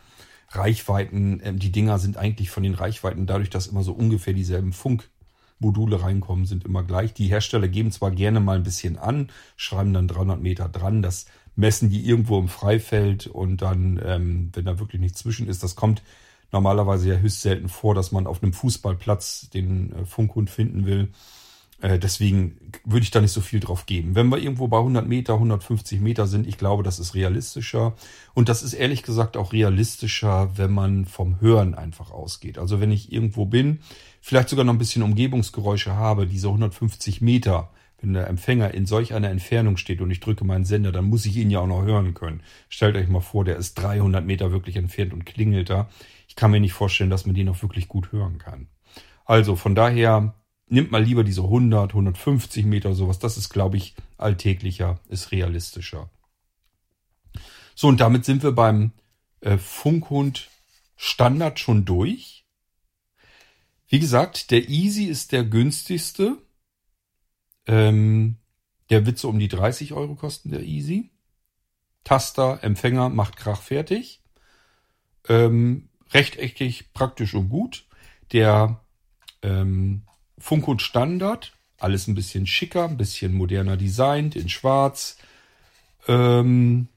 Reichweiten, 0.49 1.41
ähm, 1.43 1.59
die 1.59 1.71
Dinger 1.71 1.99
sind 1.99 2.17
eigentlich 2.17 2.49
von 2.49 2.63
den 2.63 2.73
Reichweiten, 2.73 3.25
dadurch, 3.25 3.49
dass 3.49 3.67
immer 3.67 3.83
so 3.83 3.93
ungefähr 3.93 4.33
dieselben 4.33 4.73
Funkmodule 4.73 6.01
reinkommen, 6.01 6.45
sind 6.45 6.65
immer 6.65 6.83
gleich. 6.83 7.13
Die 7.13 7.27
Hersteller 7.27 7.67
geben 7.67 7.91
zwar 7.91 8.11
gerne 8.11 8.39
mal 8.39 8.57
ein 8.57 8.63
bisschen 8.63 8.97
an, 8.97 9.29
schreiben 9.55 9.93
dann 9.93 10.07
300 10.07 10.41
Meter 10.41 10.69
dran, 10.69 11.01
das 11.01 11.25
messen 11.55 11.89
die 11.89 12.07
irgendwo 12.07 12.39
im 12.39 12.47
Freifeld 12.47 13.27
und 13.27 13.61
dann, 13.61 13.99
ähm, 14.03 14.49
wenn 14.53 14.65
da 14.65 14.79
wirklich 14.79 15.01
nichts 15.01 15.19
zwischen 15.19 15.47
ist, 15.47 15.61
das 15.61 15.75
kommt 15.75 16.01
normalerweise 16.51 17.09
ja 17.09 17.17
höchst 17.17 17.41
selten 17.41 17.69
vor, 17.69 17.93
dass 17.93 18.11
man 18.11 18.27
auf 18.27 18.41
einem 18.41 18.53
Fußballplatz 18.53 19.49
den 19.49 19.93
äh, 19.93 20.05
Funkhund 20.05 20.49
finden 20.49 20.85
will. 20.85 21.09
Äh, 21.81 21.99
deswegen 21.99 22.71
würde 22.83 23.03
ich 23.03 23.11
da 23.11 23.21
nicht 23.21 23.31
so 23.31 23.41
viel 23.41 23.59
drauf 23.59 23.85
geben. 23.85 24.15
Wenn 24.15 24.29
wir 24.29 24.37
irgendwo 24.37 24.67
bei 24.67 24.77
100 24.77 25.07
Meter, 25.07 25.35
150 25.35 26.01
Meter 26.01 26.27
sind, 26.27 26.47
ich 26.47 26.57
glaube, 26.57 26.83
das 26.83 26.99
ist 26.99 27.15
realistischer. 27.15 27.95
Und 28.33 28.49
das 28.49 28.63
ist 28.63 28.73
ehrlich 28.73 29.03
gesagt 29.03 29.37
auch 29.37 29.53
realistischer, 29.53 30.57
wenn 30.57 30.71
man 30.71 31.05
vom 31.05 31.39
Hören 31.39 31.75
einfach 31.75 32.11
ausgeht. 32.11 32.57
Also 32.57 32.81
wenn 32.81 32.91
ich 32.91 33.11
irgendwo 33.11 33.45
bin, 33.45 33.79
vielleicht 34.21 34.49
sogar 34.49 34.65
noch 34.65 34.73
ein 34.73 34.79
bisschen 34.79 35.03
Umgebungsgeräusche 35.03 35.95
habe, 35.95 36.27
diese 36.27 36.47
150 36.47 37.21
Meter, 37.21 37.71
wenn 38.01 38.13
der 38.13 38.27
Empfänger 38.27 38.73
in 38.73 38.85
solch 38.85 39.13
einer 39.13 39.29
Entfernung 39.29 39.77
steht 39.77 40.01
und 40.01 40.11
ich 40.11 40.19
drücke 40.19 40.45
meinen 40.45 40.65
Sender, 40.65 40.91
dann 40.91 41.05
muss 41.05 41.25
ich 41.25 41.35
ihn 41.37 41.51
ja 41.51 41.59
auch 41.59 41.67
noch 41.67 41.83
hören 41.83 42.13
können. 42.13 42.41
Stellt 42.69 42.95
euch 42.95 43.07
mal 43.07 43.19
vor, 43.19 43.45
der 43.45 43.57
ist 43.57 43.75
300 43.75 44.25
Meter 44.25 44.51
wirklich 44.51 44.75
entfernt 44.75 45.13
und 45.13 45.25
klingelt 45.25 45.69
da. 45.69 45.89
Ich 46.27 46.35
kann 46.35 46.51
mir 46.51 46.59
nicht 46.59 46.73
vorstellen, 46.73 47.09
dass 47.09 47.25
man 47.25 47.35
den 47.35 47.49
auch 47.49 47.61
wirklich 47.61 47.87
gut 47.87 48.11
hören 48.11 48.37
kann. 48.37 48.67
Also 49.25 49.55
von 49.55 49.75
daher 49.75 50.33
nimmt 50.71 50.91
mal 50.91 51.03
lieber 51.03 51.23
diese 51.23 51.43
100, 51.43 51.91
150 51.91 52.65
Meter 52.65 52.93
sowas. 52.93 53.19
Das 53.19 53.37
ist, 53.37 53.49
glaube 53.49 53.77
ich, 53.77 53.95
alltäglicher, 54.17 54.99
ist 55.09 55.31
realistischer. 55.31 56.09
So, 57.75 57.87
und 57.87 57.99
damit 57.99 58.25
sind 58.25 58.43
wir 58.43 58.51
beim 58.51 58.91
äh, 59.41 59.57
Funkhund 59.57 60.49
Standard 60.95 61.59
schon 61.59 61.85
durch. 61.85 62.45
Wie 63.87 63.99
gesagt, 63.99 64.51
der 64.51 64.67
Easy 64.69 65.05
ist 65.05 65.31
der 65.31 65.43
günstigste. 65.45 66.37
Ähm, 67.65 68.37
Der 68.89 69.05
wird 69.05 69.17
so 69.19 69.29
um 69.29 69.39
die 69.39 69.47
30 69.47 69.93
Euro 69.93 70.15
kosten, 70.15 70.51
der 70.51 70.63
Easy. 70.63 71.11
Taster, 72.03 72.63
Empfänger, 72.63 73.09
macht 73.09 73.37
Krach 73.37 73.61
fertig. 73.61 74.21
Ähm, 75.27 75.89
rechteckig, 76.11 76.91
praktisch 76.93 77.33
und 77.33 77.49
gut. 77.49 77.85
Der 78.31 78.83
ähm, 79.41 80.03
Funkund 80.39 80.81
Standard, 80.81 81.53
alles 81.77 82.07
ein 82.07 82.15
bisschen 82.15 82.47
schicker, 82.47 82.85
ein 82.85 82.97
bisschen 82.97 83.33
moderner 83.33 83.77
designt, 83.77 84.35
in 84.35 84.49
schwarz. 84.49 85.17
Ähm, 86.07 86.87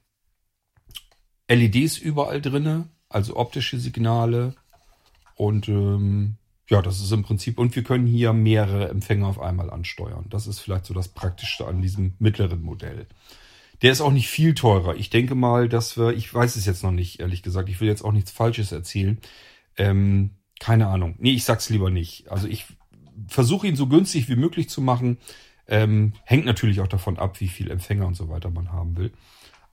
LEDs 1.47 1.97
überall 1.97 2.41
drinne, 2.41 2.89
also 3.09 3.35
optische 3.35 3.77
Signale. 3.79 4.55
Und 5.35 5.67
ähm, 5.67 6.37
ja, 6.69 6.81
das 6.81 6.99
ist 6.99 7.11
im 7.11 7.23
Prinzip, 7.23 7.59
und 7.59 7.75
wir 7.75 7.83
können 7.83 8.07
hier 8.07 8.33
mehrere 8.33 8.89
Empfänger 8.89 9.27
auf 9.27 9.39
einmal 9.39 9.69
ansteuern. 9.69 10.25
Das 10.29 10.47
ist 10.47 10.59
vielleicht 10.59 10.85
so 10.85 10.93
das 10.93 11.09
Praktischste 11.09 11.67
an 11.67 11.81
diesem 11.81 12.13
mittleren 12.19 12.61
Modell. 12.61 13.07
Der 13.81 13.91
ist 13.91 14.01
auch 14.01 14.11
nicht 14.11 14.29
viel 14.29 14.53
teurer. 14.53 14.95
Ich 14.95 15.09
denke 15.09 15.35
mal, 15.35 15.67
dass 15.67 15.97
wir, 15.97 16.13
ich 16.13 16.33
weiß 16.33 16.55
es 16.55 16.65
jetzt 16.65 16.83
noch 16.83 16.91
nicht, 16.91 17.19
ehrlich 17.19 17.43
gesagt, 17.43 17.67
ich 17.67 17.81
will 17.81 17.89
jetzt 17.89 18.03
auch 18.03 18.13
nichts 18.13 18.31
Falsches 18.31 18.71
erzählen. 18.71 19.19
Ähm, 19.75 20.31
keine 20.59 20.87
Ahnung. 20.87 21.15
Nee, 21.19 21.33
ich 21.33 21.43
sag's 21.43 21.69
lieber 21.69 21.89
nicht. 21.89 22.31
Also 22.31 22.47
ich 22.47 22.65
versuche 23.27 23.67
ihn 23.67 23.75
so 23.75 23.87
günstig 23.87 24.29
wie 24.29 24.35
möglich 24.35 24.69
zu 24.69 24.81
machen. 24.81 25.17
Ähm, 25.67 26.13
hängt 26.25 26.45
natürlich 26.45 26.81
auch 26.81 26.87
davon 26.87 27.17
ab, 27.17 27.39
wie 27.39 27.47
viel 27.47 27.71
Empfänger 27.71 28.07
und 28.07 28.15
so 28.15 28.29
weiter 28.29 28.49
man 28.49 28.71
haben 28.71 28.97
will. 28.97 29.11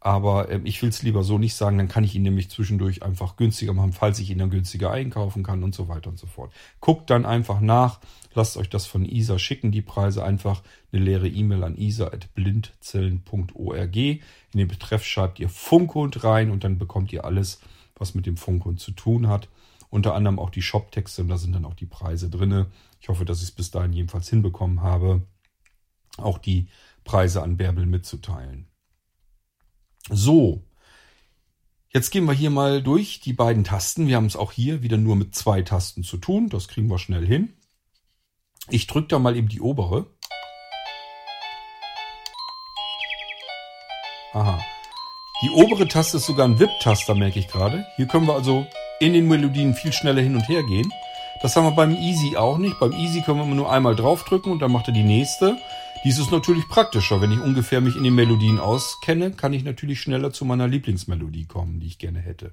Aber 0.01 0.51
ähm, 0.51 0.65
ich 0.65 0.81
will 0.81 0.89
es 0.89 1.03
lieber 1.03 1.23
so 1.23 1.37
nicht 1.37 1.55
sagen, 1.55 1.77
dann 1.77 1.89
kann 1.89 2.05
ich 2.05 2.15
ihn 2.15 2.23
nämlich 2.23 2.49
zwischendurch 2.49 3.03
einfach 3.03 3.37
günstiger 3.37 3.75
machen, 3.75 3.93
falls 3.93 4.19
ich 4.19 4.31
ihn 4.31 4.39
dann 4.39 4.49
günstiger 4.49 4.91
einkaufen 4.91 5.43
kann 5.43 5.63
und 5.63 5.75
so 5.75 5.89
weiter 5.89 6.09
und 6.09 6.19
so 6.19 6.27
fort. 6.27 6.55
Guckt 6.81 7.11
dann 7.11 7.27
einfach 7.27 7.61
nach, 7.61 8.01
lasst 8.35 8.57
euch 8.57 8.71
das 8.71 8.87
von 8.87 9.05
ISA 9.05 9.39
schicken, 9.39 9.73
die 9.73 9.83
Preise 9.83 10.25
einfach 10.25 10.63
eine 10.91 11.05
leere 11.05 11.29
E-Mail 11.29 11.65
an 11.65 11.77
isa.blindzellen.org. 11.77 13.97
In 13.97 14.21
den 14.55 14.69
Betreff 14.69 15.05
schreibt 15.05 15.39
ihr 15.39 15.51
Funkhund 15.51 16.25
rein 16.25 16.51
und 16.51 16.65
dann 16.65 16.79
bekommt 16.79 17.13
ihr 17.13 17.27
alles, 17.27 17.61
was 17.95 18.15
mit 18.15 18.25
dem 18.25 18.39
Funkhund 18.39 18.81
zu 18.81 18.93
tun 18.93 19.29
hat. 19.29 19.51
Unter 19.91 20.15
anderem 20.15 20.39
auch 20.39 20.49
die 20.51 20.63
Shop-Texte 20.63 21.21
und 21.23 21.29
da 21.29 21.37
sind 21.37 21.53
dann 21.53 21.67
auch 21.67 21.75
die 21.75 21.85
Preise 21.85 22.31
drinne. 22.31 22.69
Ich 23.01 23.09
hoffe, 23.09 23.25
dass 23.25 23.39
ich 23.39 23.45
es 23.45 23.53
bis 23.53 23.71
dahin 23.71 23.93
jedenfalls 23.93 24.29
hinbekommen 24.29 24.83
habe, 24.83 25.27
auch 26.19 26.39
die 26.39 26.69
Preise 27.05 27.43
an 27.43 27.57
Bärbel 27.57 27.87
mitzuteilen. 27.87 28.69
So, 30.09 30.65
jetzt 31.89 32.11
gehen 32.11 32.27
wir 32.27 32.33
hier 32.33 32.51
mal 32.51 32.83
durch 32.83 33.21
die 33.21 33.33
beiden 33.33 33.65
Tasten. 33.65 34.07
Wir 34.07 34.17
haben 34.17 34.27
es 34.27 34.37
auch 34.37 34.53
hier 34.53 34.83
wieder 34.83 34.97
nur 34.97 35.17
mit 35.17 35.35
zwei 35.35 35.63
Tasten 35.63 36.03
zu 36.03 36.19
tun. 36.19 36.49
Das 36.49 36.69
kriegen 36.69 36.89
wir 36.89 36.99
schnell 36.99 37.27
hin. 37.27 37.55
Ich 38.69 38.87
drücke 38.87 39.09
da 39.09 39.19
mal 39.19 39.37
eben 39.37 39.49
die 39.49 39.61
obere. 39.61 40.07
Aha. 44.33 44.61
Die 45.43 45.51
obere 45.51 45.89
Taste 45.89 46.19
ist 46.19 46.27
sogar 46.27 46.47
ein 46.47 46.61
VIP-Taster, 46.61 47.15
merke 47.15 47.39
ich 47.39 47.49
gerade. 47.49 47.87
Hier 47.97 48.07
können 48.07 48.27
wir 48.27 48.35
also 48.35 48.67
in 49.01 49.15
den 49.15 49.27
Melodien 49.27 49.75
viel 49.75 49.93
schneller 49.93 50.21
hin 50.21 50.37
und 50.37 50.49
her 50.49 50.63
gehen. 50.63 50.93
Das 51.43 51.57
haben 51.57 51.65
wir 51.65 51.71
beim 51.71 51.97
Easy 51.97 52.37
auch 52.37 52.59
nicht. 52.59 52.79
Beim 52.79 52.93
Easy 52.93 53.23
können 53.23 53.39
wir 53.39 53.47
nur 53.47 53.73
einmal 53.73 53.97
draufdrücken 53.97 54.53
und 54.53 54.61
dann 54.61 54.73
macht 54.73 54.89
er 54.89 54.95
die 54.95 55.03
nächste. 55.03 55.57
Dies 56.05 56.19
ist 56.19 56.31
natürlich 56.31 56.69
praktischer. 56.69 57.23
Wenn 57.23 57.33
ich 57.33 57.41
ungefähr 57.41 57.81
mich 57.81 57.97
in 57.97 58.05
den 58.05 58.15
Melodien 58.15 58.59
auskenne, 58.59 59.31
kann 59.31 59.55
ich 59.55 59.65
natürlich 59.65 60.01
schneller 60.01 60.33
zu 60.33 60.45
meiner 60.45 60.69
Lieblingsmelodie 60.69 61.47
kommen, 61.47 61.81
die 61.81 61.87
ich 61.87 61.99
gerne 61.99 62.21
hätte. 62.21 62.53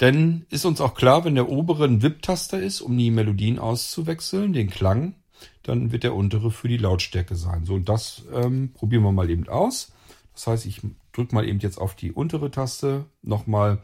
Denn 0.00 0.46
ist 0.50 0.64
uns 0.64 0.80
auch 0.80 0.94
klar, 0.94 1.24
wenn 1.24 1.34
der 1.34 1.48
obere 1.50 1.84
ein 1.84 2.02
VIP-Taster 2.02 2.58
ist, 2.58 2.80
um 2.80 2.96
die 2.96 3.10
Melodien 3.10 3.58
auszuwechseln, 3.58 4.52
den 4.52 4.70
Klang, 4.70 5.14
dann 5.62 5.92
wird 5.92 6.04
der 6.04 6.14
untere 6.14 6.50
für 6.50 6.68
die 6.68 6.78
Lautstärke 6.78 7.36
sein. 7.36 7.64
So, 7.64 7.74
und 7.74 7.88
das 7.88 8.24
ähm, 8.32 8.72
probieren 8.72 9.02
wir 9.02 9.12
mal 9.12 9.30
eben 9.30 9.46
aus. 9.48 9.92
Das 10.34 10.46
heißt, 10.46 10.66
ich 10.66 10.80
drücke 11.12 11.34
mal 11.34 11.46
eben 11.46 11.60
jetzt 11.60 11.78
auf 11.78 11.94
die 11.94 12.12
untere 12.12 12.50
Taste. 12.50 13.04
Nochmal 13.22 13.78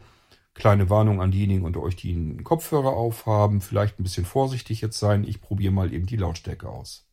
kleine 0.53 0.89
Warnung 0.89 1.21
an 1.21 1.31
diejenigen 1.31 1.65
unter 1.65 1.81
euch, 1.81 1.95
die 1.95 2.13
einen 2.13 2.43
Kopfhörer 2.43 2.91
aufhaben. 2.91 3.61
Vielleicht 3.61 3.99
ein 3.99 4.03
bisschen 4.03 4.25
vorsichtig 4.25 4.81
jetzt 4.81 4.99
sein. 4.99 5.23
Ich 5.23 5.41
probiere 5.41 5.73
mal 5.73 5.93
eben 5.93 6.05
die 6.05 6.17
Lautstärke 6.17 6.67
aus. 6.67 7.07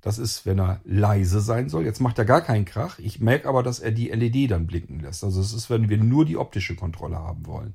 Das 0.00 0.18
ist, 0.18 0.46
wenn 0.46 0.60
er 0.60 0.80
leise 0.84 1.40
sein 1.40 1.68
soll. 1.68 1.84
Jetzt 1.84 2.00
macht 2.00 2.18
er 2.18 2.24
gar 2.24 2.40
keinen 2.40 2.64
Krach. 2.64 2.98
Ich 2.98 3.18
merke 3.20 3.48
aber, 3.48 3.62
dass 3.62 3.80
er 3.80 3.90
die 3.90 4.08
LED 4.08 4.50
dann 4.50 4.66
blinken 4.66 5.00
lässt. 5.00 5.24
Also 5.24 5.40
es 5.40 5.52
ist, 5.52 5.68
wenn 5.70 5.88
wir 5.88 5.98
nur 5.98 6.24
die 6.24 6.36
optische 6.36 6.76
Kontrolle 6.76 7.16
haben 7.16 7.46
wollen. 7.46 7.74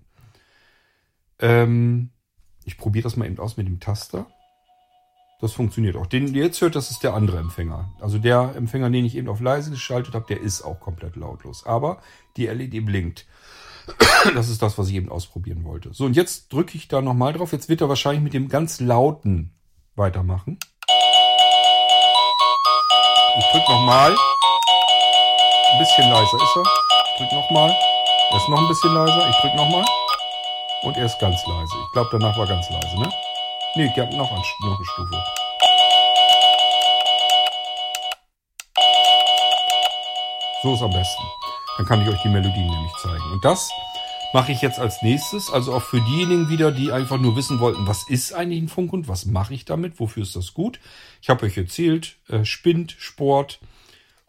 Ähm, 1.39 2.11
ich 2.63 2.77
probiere 2.77 3.03
das 3.03 3.17
mal 3.17 3.25
eben 3.25 3.39
aus 3.39 3.57
mit 3.57 3.67
dem 3.67 3.79
Taster. 3.79 4.27
Das 5.41 5.53
funktioniert 5.53 5.97
auch. 5.97 6.05
Den 6.05 6.33
ihr 6.33 6.45
jetzt 6.45 6.61
hört, 6.61 6.75
das 6.75 6.91
ist 6.91 7.03
der 7.03 7.15
andere 7.15 7.39
Empfänger. 7.39 7.91
Also 7.99 8.19
der 8.19 8.55
Empfänger, 8.55 8.91
den 8.91 9.05
ich 9.05 9.17
eben 9.17 9.27
auf 9.27 9.41
leise 9.41 9.71
geschaltet 9.71 10.13
habe, 10.13 10.27
der 10.27 10.39
ist 10.39 10.61
auch 10.61 10.79
komplett 10.79 11.15
lautlos. 11.15 11.65
Aber 11.65 11.99
die 12.37 12.45
LED 12.45 12.85
blinkt. 12.85 13.25
Das 14.35 14.49
ist 14.49 14.61
das, 14.61 14.77
was 14.77 14.87
ich 14.89 14.95
eben 14.95 15.09
ausprobieren 15.09 15.63
wollte. 15.63 15.93
So, 15.93 16.05
und 16.05 16.15
jetzt 16.15 16.53
drücke 16.53 16.77
ich 16.77 16.87
da 16.87 17.01
nochmal 17.01 17.33
drauf. 17.33 17.51
Jetzt 17.51 17.69
wird 17.69 17.81
er 17.81 17.89
wahrscheinlich 17.89 18.23
mit 18.23 18.33
dem 18.33 18.49
ganz 18.49 18.79
lauten 18.79 19.55
weitermachen. 19.95 20.59
Ich 23.39 23.45
drücke 23.51 23.71
nochmal. 23.71 24.15
Ein 25.71 25.79
bisschen 25.79 26.09
leiser 26.09 26.37
ist 26.37 26.55
er. 26.55 26.63
Ich 26.63 27.17
drücke 27.17 27.35
nochmal. 27.35 27.75
Er 28.31 28.37
ist 28.37 28.49
noch 28.49 28.59
ein 28.59 28.67
bisschen 28.67 28.93
leiser. 28.93 29.29
Ich 29.29 29.35
drücke 29.37 29.55
nochmal. 29.55 29.85
Und 30.83 30.97
er 30.97 31.05
ist 31.05 31.19
ganz 31.19 31.45
leise. 31.47 31.73
Ich 31.87 31.91
glaube, 31.93 32.09
danach 32.11 32.37
war 32.37 32.47
ganz 32.47 32.69
leise, 32.69 32.99
ne? 32.99 33.09
Ne, 33.75 33.85
ich 33.85 33.99
habe 33.99 34.15
noch, 34.15 34.29
noch 34.29 34.75
eine 34.75 34.85
Stufe. 34.85 35.23
So 40.63 40.73
ist 40.73 40.81
am 40.81 40.91
besten. 40.91 41.40
Dann 41.77 41.85
kann 41.85 42.01
ich 42.01 42.09
euch 42.09 42.21
die 42.21 42.29
Melodien 42.29 42.67
nämlich 42.67 42.93
zeigen. 43.01 43.31
Und 43.31 43.43
das 43.45 43.69
mache 44.33 44.51
ich 44.51 44.61
jetzt 44.61 44.79
als 44.79 45.01
nächstes. 45.01 45.49
Also 45.49 45.73
auch 45.73 45.81
für 45.81 46.01
diejenigen 46.01 46.49
wieder, 46.49 46.71
die 46.71 46.91
einfach 46.91 47.19
nur 47.19 47.35
wissen 47.35 47.59
wollten, 47.59 47.87
was 47.87 48.07
ist 48.09 48.33
eigentlich 48.33 48.61
ein 48.61 48.69
Funkhund, 48.69 49.07
was 49.07 49.25
mache 49.25 49.53
ich 49.53 49.65
damit, 49.65 49.99
wofür 49.99 50.23
ist 50.23 50.35
das 50.35 50.53
gut. 50.53 50.79
Ich 51.21 51.29
habe 51.29 51.45
euch 51.45 51.57
erzählt, 51.57 52.17
äh, 52.29 52.45
Spind, 52.45 52.95
Sport, 52.97 53.59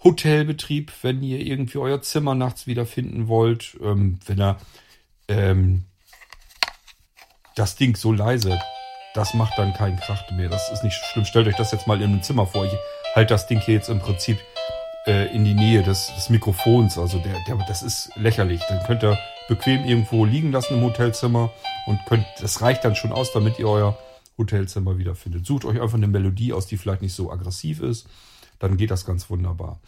Hotelbetrieb, 0.02 0.92
wenn 1.02 1.22
ihr 1.22 1.40
irgendwie 1.40 1.78
euer 1.78 2.02
Zimmer 2.02 2.34
nachts 2.34 2.66
wiederfinden 2.66 3.28
wollt, 3.28 3.76
ähm, 3.80 4.18
wenn 4.26 4.40
er 4.40 4.58
ähm, 5.28 5.84
das 7.54 7.76
Ding 7.76 7.96
so 7.96 8.12
leise, 8.12 8.60
das 9.14 9.34
macht 9.34 9.58
dann 9.58 9.74
keinen 9.74 9.98
Krach 9.98 10.30
mehr. 10.32 10.48
Das 10.48 10.70
ist 10.72 10.82
nicht 10.82 10.96
schlimm. 10.96 11.24
Stellt 11.24 11.46
euch 11.46 11.56
das 11.56 11.72
jetzt 11.72 11.86
mal 11.86 12.00
in 12.00 12.10
einem 12.10 12.22
Zimmer 12.22 12.46
vor. 12.46 12.64
Ich 12.64 12.72
halte 13.14 13.34
das 13.34 13.46
Ding 13.46 13.60
hier 13.60 13.74
jetzt 13.74 13.90
im 13.90 14.00
Prinzip 14.00 14.38
äh, 15.06 15.34
in 15.34 15.44
die 15.44 15.54
Nähe 15.54 15.82
des, 15.82 16.12
des 16.14 16.30
Mikrofons. 16.30 16.98
Also 16.98 17.18
der, 17.18 17.36
der, 17.46 17.56
das 17.66 17.82
ist 17.82 18.10
lächerlich. 18.16 18.62
Dann 18.68 18.82
könnt 18.84 19.02
ihr 19.02 19.18
bequem 19.48 19.84
irgendwo 19.84 20.24
liegen 20.24 20.52
lassen 20.52 20.74
im 20.74 20.82
Hotelzimmer 20.82 21.52
und 21.86 21.98
könnt, 22.06 22.24
das 22.40 22.62
reicht 22.62 22.84
dann 22.84 22.94
schon 22.94 23.12
aus, 23.12 23.32
damit 23.32 23.58
ihr 23.58 23.68
euer 23.68 23.98
Hotelzimmer 24.38 24.98
wiederfindet. 24.98 25.46
Sucht 25.46 25.64
euch 25.64 25.80
einfach 25.80 25.96
eine 25.96 26.08
Melodie 26.08 26.52
aus, 26.52 26.66
die 26.66 26.76
vielleicht 26.76 27.02
nicht 27.02 27.14
so 27.14 27.30
aggressiv 27.30 27.80
ist, 27.80 28.08
dann 28.58 28.76
geht 28.76 28.90
das 28.90 29.04
ganz 29.04 29.28
wunderbar. 29.30 29.80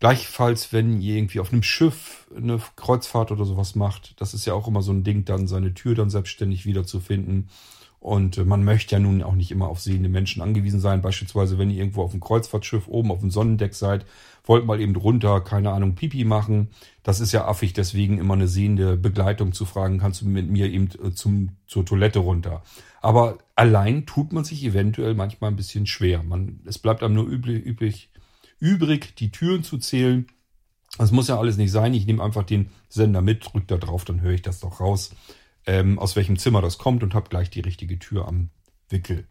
Gleichfalls, 0.00 0.72
wenn 0.72 1.00
ihr 1.00 1.16
irgendwie 1.16 1.38
auf 1.38 1.52
einem 1.52 1.62
Schiff 1.62 2.26
eine 2.36 2.60
Kreuzfahrt 2.74 3.30
oder 3.30 3.44
sowas 3.44 3.76
macht, 3.76 4.20
das 4.20 4.34
ist 4.34 4.46
ja 4.46 4.54
auch 4.54 4.66
immer 4.66 4.82
so 4.82 4.90
ein 4.92 5.04
Ding, 5.04 5.24
dann 5.24 5.46
seine 5.46 5.74
Tür 5.74 5.94
dann 5.94 6.10
selbstständig 6.10 6.66
wiederzufinden. 6.66 7.48
Und 8.02 8.36
äh, 8.36 8.44
man 8.44 8.64
möchte 8.64 8.96
ja 8.96 8.98
nun 8.98 9.22
auch 9.22 9.36
nicht 9.36 9.52
immer 9.52 9.68
auf 9.68 9.80
sehende 9.80 10.08
Menschen 10.08 10.42
angewiesen 10.42 10.80
sein. 10.80 11.02
Beispielsweise, 11.02 11.56
wenn 11.56 11.70
ihr 11.70 11.78
irgendwo 11.78 12.02
auf 12.02 12.10
einem 12.10 12.20
Kreuzfahrtschiff 12.20 12.88
oben 12.88 13.12
auf 13.12 13.20
dem 13.20 13.30
Sonnendeck 13.30 13.74
seid, 13.74 14.04
wollt 14.42 14.66
mal 14.66 14.80
eben 14.80 14.96
runter, 14.96 15.40
keine 15.40 15.70
Ahnung, 15.70 15.94
Pipi 15.94 16.24
machen. 16.24 16.70
Das 17.04 17.20
ist 17.20 17.30
ja 17.30 17.46
affig, 17.46 17.74
deswegen 17.74 18.18
immer 18.18 18.34
eine 18.34 18.48
sehende 18.48 18.96
Begleitung 18.96 19.52
zu 19.52 19.64
fragen, 19.66 19.98
kannst 19.98 20.20
du 20.20 20.26
mit 20.26 20.50
mir 20.50 20.68
eben 20.68 20.88
äh, 21.00 21.12
zum, 21.12 21.50
zur 21.68 21.86
Toilette 21.86 22.18
runter. 22.18 22.64
Aber 23.02 23.38
allein 23.54 24.04
tut 24.04 24.32
man 24.32 24.42
sich 24.42 24.64
eventuell 24.64 25.14
manchmal 25.14 25.52
ein 25.52 25.56
bisschen 25.56 25.86
schwer. 25.86 26.24
Man, 26.24 26.58
es 26.66 26.80
bleibt 26.80 27.04
einem 27.04 27.14
nur 27.14 27.28
üblich, 27.28 27.64
üblich, 27.64 28.10
übrig, 28.58 29.14
die 29.14 29.30
Türen 29.30 29.62
zu 29.62 29.78
zählen. 29.78 30.26
Das 30.98 31.12
muss 31.12 31.28
ja 31.28 31.38
alles 31.38 31.56
nicht 31.56 31.70
sein. 31.70 31.94
Ich 31.94 32.06
nehme 32.06 32.24
einfach 32.24 32.42
den 32.42 32.70
Sender 32.88 33.22
mit, 33.22 33.44
drücke 33.44 33.66
da 33.68 33.76
drauf, 33.76 34.04
dann 34.04 34.22
höre 34.22 34.32
ich 34.32 34.42
das 34.42 34.58
doch 34.58 34.80
raus 34.80 35.12
ähm, 35.66 35.98
aus 35.98 36.16
welchem 36.16 36.36
Zimmer 36.36 36.62
das 36.62 36.78
kommt 36.78 37.02
und 37.02 37.14
habe 37.14 37.28
gleich 37.28 37.50
die 37.50 37.60
richtige 37.60 37.98
Tür 37.98 38.26
am 38.26 38.50
Wickel. 38.88 39.26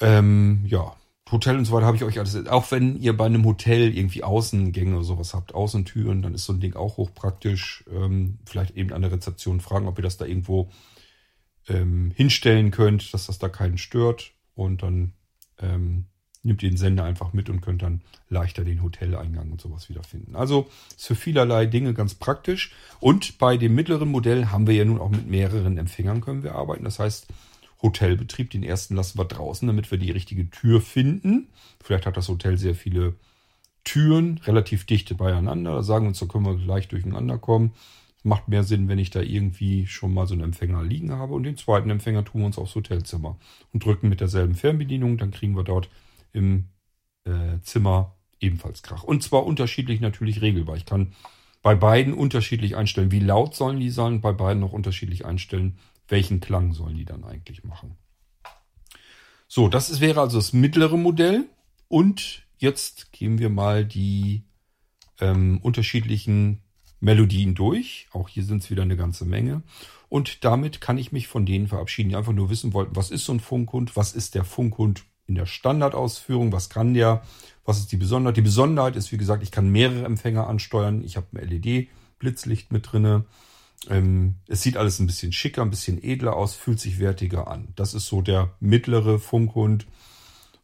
Ähm, 0.00 0.64
ja, 0.66 0.96
Hotel 1.30 1.56
und 1.56 1.64
so 1.64 1.72
weiter 1.72 1.86
habe 1.86 1.96
ich 1.96 2.04
euch 2.04 2.18
alles. 2.18 2.46
Auch 2.46 2.70
wenn 2.70 2.96
ihr 3.00 3.16
bei 3.16 3.24
einem 3.26 3.44
Hotel 3.44 3.96
irgendwie 3.96 4.22
Außengänge 4.22 4.96
oder 4.96 5.04
sowas 5.04 5.32
habt, 5.32 5.54
Außentüren, 5.54 6.20
dann 6.20 6.34
ist 6.34 6.44
so 6.44 6.52
ein 6.52 6.60
Ding 6.60 6.74
auch 6.74 6.98
hochpraktisch. 6.98 7.84
Ähm, 7.90 8.38
vielleicht 8.44 8.76
eben 8.76 8.92
an 8.92 9.02
der 9.02 9.12
Rezeption 9.12 9.60
fragen, 9.60 9.88
ob 9.88 9.98
ihr 9.98 10.02
das 10.02 10.18
da 10.18 10.26
irgendwo 10.26 10.70
ähm, 11.68 12.12
hinstellen 12.14 12.70
könnt, 12.70 13.14
dass 13.14 13.26
das 13.26 13.38
da 13.38 13.48
keinen 13.48 13.78
stört. 13.78 14.32
Und 14.54 14.82
dann 14.82 15.14
ähm, 15.58 16.06
ihr 16.42 16.54
den 16.54 16.76
Sender 16.76 17.04
einfach 17.04 17.32
mit 17.32 17.48
und 17.48 17.60
könnt 17.60 17.82
dann 17.82 18.00
leichter 18.28 18.64
den 18.64 18.82
Hoteleingang 18.82 19.52
und 19.52 19.60
sowas 19.60 19.88
wiederfinden. 19.88 20.34
Also 20.34 20.68
ist 20.90 21.06
für 21.06 21.14
vielerlei 21.14 21.66
Dinge 21.66 21.94
ganz 21.94 22.14
praktisch. 22.14 22.72
Und 23.00 23.38
bei 23.38 23.56
dem 23.56 23.74
mittleren 23.74 24.08
Modell 24.08 24.46
haben 24.46 24.66
wir 24.66 24.74
ja 24.74 24.84
nun 24.84 25.00
auch 25.00 25.10
mit 25.10 25.28
mehreren 25.28 25.78
Empfängern 25.78 26.20
können 26.20 26.42
wir 26.42 26.54
arbeiten. 26.54 26.84
Das 26.84 26.98
heißt, 26.98 27.28
Hotelbetrieb, 27.82 28.50
den 28.50 28.62
ersten 28.62 28.94
lassen 28.94 29.18
wir 29.18 29.24
draußen, 29.24 29.66
damit 29.66 29.90
wir 29.90 29.98
die 29.98 30.10
richtige 30.10 30.48
Tür 30.50 30.80
finden. 30.80 31.48
Vielleicht 31.82 32.06
hat 32.06 32.16
das 32.16 32.28
Hotel 32.28 32.56
sehr 32.56 32.74
viele 32.74 33.14
Türen 33.84 34.38
relativ 34.44 34.86
dichte 34.86 35.14
beieinander. 35.14 35.74
Da 35.74 35.82
sagen 35.82 36.04
wir 36.04 36.08
uns, 36.08 36.20
da 36.20 36.26
können 36.26 36.46
wir 36.46 36.56
gleich 36.56 36.88
durcheinander 36.88 37.38
kommen. 37.38 37.72
Macht 38.24 38.46
mehr 38.46 38.62
Sinn, 38.62 38.88
wenn 38.88 39.00
ich 39.00 39.10
da 39.10 39.20
irgendwie 39.20 39.88
schon 39.88 40.14
mal 40.14 40.28
so 40.28 40.34
einen 40.34 40.44
Empfänger 40.44 40.84
liegen 40.84 41.12
habe. 41.12 41.34
Und 41.34 41.42
den 41.42 41.56
zweiten 41.56 41.90
Empfänger 41.90 42.24
tun 42.24 42.42
wir 42.42 42.46
uns 42.46 42.58
aufs 42.58 42.76
Hotelzimmer 42.76 43.36
und 43.72 43.84
drücken 43.84 44.08
mit 44.08 44.20
derselben 44.20 44.54
Fernbedienung. 44.54 45.18
Dann 45.18 45.32
kriegen 45.32 45.56
wir 45.56 45.64
dort 45.64 45.88
im 46.32 46.68
äh, 47.24 47.60
Zimmer 47.62 48.16
ebenfalls 48.40 48.82
Krach. 48.82 49.04
Und 49.04 49.22
zwar 49.22 49.44
unterschiedlich 49.44 50.00
natürlich 50.00 50.42
regelbar. 50.42 50.76
Ich 50.76 50.86
kann 50.86 51.14
bei 51.62 51.74
beiden 51.74 52.12
unterschiedlich 52.12 52.76
einstellen, 52.76 53.12
wie 53.12 53.20
laut 53.20 53.54
sollen 53.54 53.78
die 53.78 53.90
sein, 53.90 54.20
bei 54.20 54.32
beiden 54.32 54.60
noch 54.60 54.72
unterschiedlich 54.72 55.24
einstellen, 55.24 55.78
welchen 56.08 56.40
Klang 56.40 56.72
sollen 56.72 56.96
die 56.96 57.04
dann 57.04 57.24
eigentlich 57.24 57.62
machen. 57.62 57.96
So, 59.46 59.68
das 59.68 60.00
wäre 60.00 60.20
also 60.20 60.38
das 60.38 60.52
mittlere 60.52 60.96
Modell. 60.96 61.44
Und 61.88 62.46
jetzt 62.58 63.12
gehen 63.12 63.38
wir 63.38 63.50
mal 63.50 63.84
die 63.84 64.44
ähm, 65.20 65.58
unterschiedlichen 65.62 66.62
Melodien 67.00 67.54
durch. 67.54 68.08
Auch 68.12 68.28
hier 68.28 68.44
sind 68.44 68.62
es 68.62 68.70
wieder 68.70 68.82
eine 68.82 68.96
ganze 68.96 69.24
Menge. 69.24 69.62
Und 70.08 70.44
damit 70.44 70.80
kann 70.80 70.98
ich 70.98 71.12
mich 71.12 71.28
von 71.28 71.46
denen 71.46 71.68
verabschieden, 71.68 72.10
die 72.10 72.16
einfach 72.16 72.32
nur 72.32 72.50
wissen 72.50 72.72
wollten, 72.72 72.96
was 72.96 73.10
ist 73.10 73.24
so 73.24 73.32
ein 73.32 73.40
Funkhund, 73.40 73.96
was 73.96 74.12
ist 74.14 74.34
der 74.34 74.44
Funkhund 74.44 75.04
in 75.32 75.36
der 75.36 75.46
Standardausführung, 75.46 76.52
was 76.52 76.68
kann 76.68 76.92
der, 76.92 77.22
was 77.64 77.78
ist 77.78 77.90
die 77.90 77.96
Besonderheit. 77.96 78.36
Die 78.36 78.42
Besonderheit 78.42 78.96
ist, 78.96 79.12
wie 79.12 79.16
gesagt, 79.16 79.42
ich 79.42 79.50
kann 79.50 79.70
mehrere 79.70 80.04
Empfänger 80.04 80.46
ansteuern. 80.46 81.02
Ich 81.02 81.16
habe 81.16 81.26
ein 81.32 81.48
LED-Blitzlicht 81.48 82.70
mit 82.70 82.92
drinne. 82.92 83.24
Ähm, 83.88 84.34
es 84.46 84.60
sieht 84.60 84.76
alles 84.76 84.98
ein 84.98 85.06
bisschen 85.06 85.32
schicker, 85.32 85.62
ein 85.62 85.70
bisschen 85.70 86.02
edler 86.04 86.36
aus, 86.36 86.54
fühlt 86.54 86.80
sich 86.80 86.98
wertiger 86.98 87.48
an. 87.48 87.68
Das 87.76 87.94
ist 87.94 88.06
so 88.06 88.20
der 88.20 88.50
mittlere 88.60 89.18
Funkhund. 89.18 89.86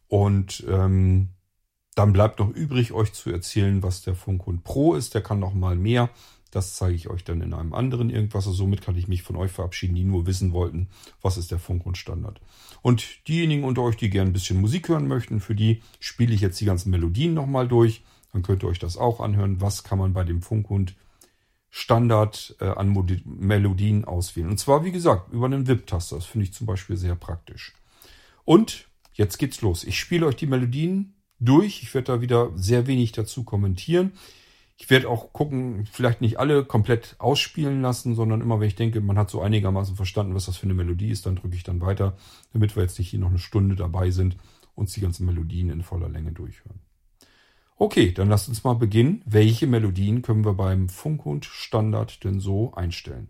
Und 0.07 0.63
ähm, 0.69 1.29
dann 1.95 2.13
bleibt 2.13 2.37
noch 2.37 2.49
übrig, 2.49 2.93
euch 2.93 3.11
zu 3.11 3.31
erzählen, 3.31 3.81
was 3.81 4.03
der 4.03 4.13
Funkhund 4.13 4.63
Pro 4.63 4.93
ist. 4.93 5.15
Der 5.15 5.21
kann 5.21 5.39
noch 5.39 5.55
mal 5.55 5.75
mehr. 5.75 6.11
Das 6.51 6.75
zeige 6.75 6.95
ich 6.95 7.09
euch 7.09 7.23
dann 7.23 7.41
in 7.41 7.53
einem 7.53 7.73
anderen 7.73 8.09
irgendwas. 8.09 8.47
Also 8.47 8.57
somit 8.57 8.81
kann 8.81 8.95
ich 8.95 9.07
mich 9.07 9.21
von 9.21 9.35
euch 9.35 9.51
verabschieden, 9.51 9.95
die 9.95 10.03
nur 10.03 10.25
wissen 10.25 10.51
wollten, 10.51 10.87
was 11.21 11.37
ist 11.37 11.51
der 11.51 11.59
Funkhund 11.59 11.97
Standard. 11.97 12.41
Und 12.81 13.27
diejenigen 13.27 13.63
unter 13.63 13.83
euch, 13.83 13.97
die 13.97 14.09
gerne 14.09 14.31
ein 14.31 14.33
bisschen 14.33 14.59
Musik 14.59 14.89
hören 14.89 15.07
möchten, 15.07 15.39
für 15.39 15.55
die 15.55 15.81
spiele 15.99 16.33
ich 16.33 16.41
jetzt 16.41 16.59
die 16.59 16.65
ganzen 16.65 16.89
Melodien 16.89 17.33
nochmal 17.33 17.67
durch. 17.67 18.03
Dann 18.33 18.41
könnt 18.41 18.63
ihr 18.63 18.69
euch 18.69 18.79
das 18.79 18.97
auch 18.97 19.19
anhören. 19.19 19.61
Was 19.61 19.83
kann 19.83 19.99
man 19.99 20.13
bei 20.13 20.23
dem 20.23 20.41
Funkhund 20.41 20.95
Standard 21.69 22.55
äh, 22.59 22.65
an 22.65 22.89
Mod 22.89 23.21
Melodien 23.25 24.05
auswählen. 24.05 24.49
Und 24.49 24.57
zwar, 24.57 24.83
wie 24.83 24.91
gesagt, 24.91 25.31
über 25.31 25.45
einen 25.45 25.67
VIP-Taster. 25.67 26.15
Das 26.15 26.25
finde 26.25 26.45
ich 26.45 26.53
zum 26.53 26.65
Beispiel 26.65 26.97
sehr 26.97 27.15
praktisch. 27.15 27.73
Und 28.43 28.87
jetzt 29.13 29.37
geht's 29.37 29.61
los. 29.61 29.83
Ich 29.83 29.99
spiele 29.99 30.25
euch 30.25 30.35
die 30.35 30.47
Melodien 30.47 31.13
durch. 31.39 31.83
Ich 31.83 31.93
werde 31.93 32.13
da 32.13 32.21
wieder 32.21 32.51
sehr 32.55 32.87
wenig 32.87 33.11
dazu 33.11 33.43
kommentieren. 33.43 34.13
Ich 34.81 34.89
werde 34.89 35.09
auch 35.09 35.33
gucken, 35.33 35.85
vielleicht 35.91 36.21
nicht 36.21 36.39
alle 36.39 36.63
komplett 36.63 37.15
ausspielen 37.19 37.81
lassen, 37.81 38.15
sondern 38.15 38.39
immer, 38.39 38.61
wenn 38.61 38.67
ich 38.69 38.77
denke, 38.77 39.01
man 39.01 39.17
hat 39.17 39.29
so 39.29 39.41
einigermaßen 39.41 39.97
verstanden, 39.97 40.35
was 40.35 40.45
das 40.45 40.55
für 40.55 40.63
eine 40.63 40.73
Melodie 40.73 41.09
ist, 41.09 41.25
dann 41.25 41.35
drücke 41.35 41.55
ich 41.55 41.63
dann 41.63 41.81
weiter, 41.81 42.15
damit 42.53 42.77
wir 42.77 42.83
jetzt 42.83 42.97
nicht 42.97 43.09
hier 43.09 43.19
noch 43.19 43.27
eine 43.27 43.39
Stunde 43.39 43.75
dabei 43.75 44.09
sind, 44.09 44.37
uns 44.75 44.93
die 44.93 45.01
ganzen 45.01 45.25
Melodien 45.25 45.69
in 45.69 45.83
voller 45.83 46.07
Länge 46.07 46.31
durchhören. 46.31 46.79
Okay, 47.75 48.13
dann 48.13 48.29
lasst 48.29 48.47
uns 48.47 48.63
mal 48.63 48.73
beginnen. 48.73 49.21
Welche 49.25 49.67
Melodien 49.67 50.21
können 50.21 50.45
wir 50.45 50.53
beim 50.53 50.87
Funkhund 50.87 51.43
Standard 51.43 52.23
denn 52.23 52.39
so 52.39 52.73
einstellen? 52.73 53.29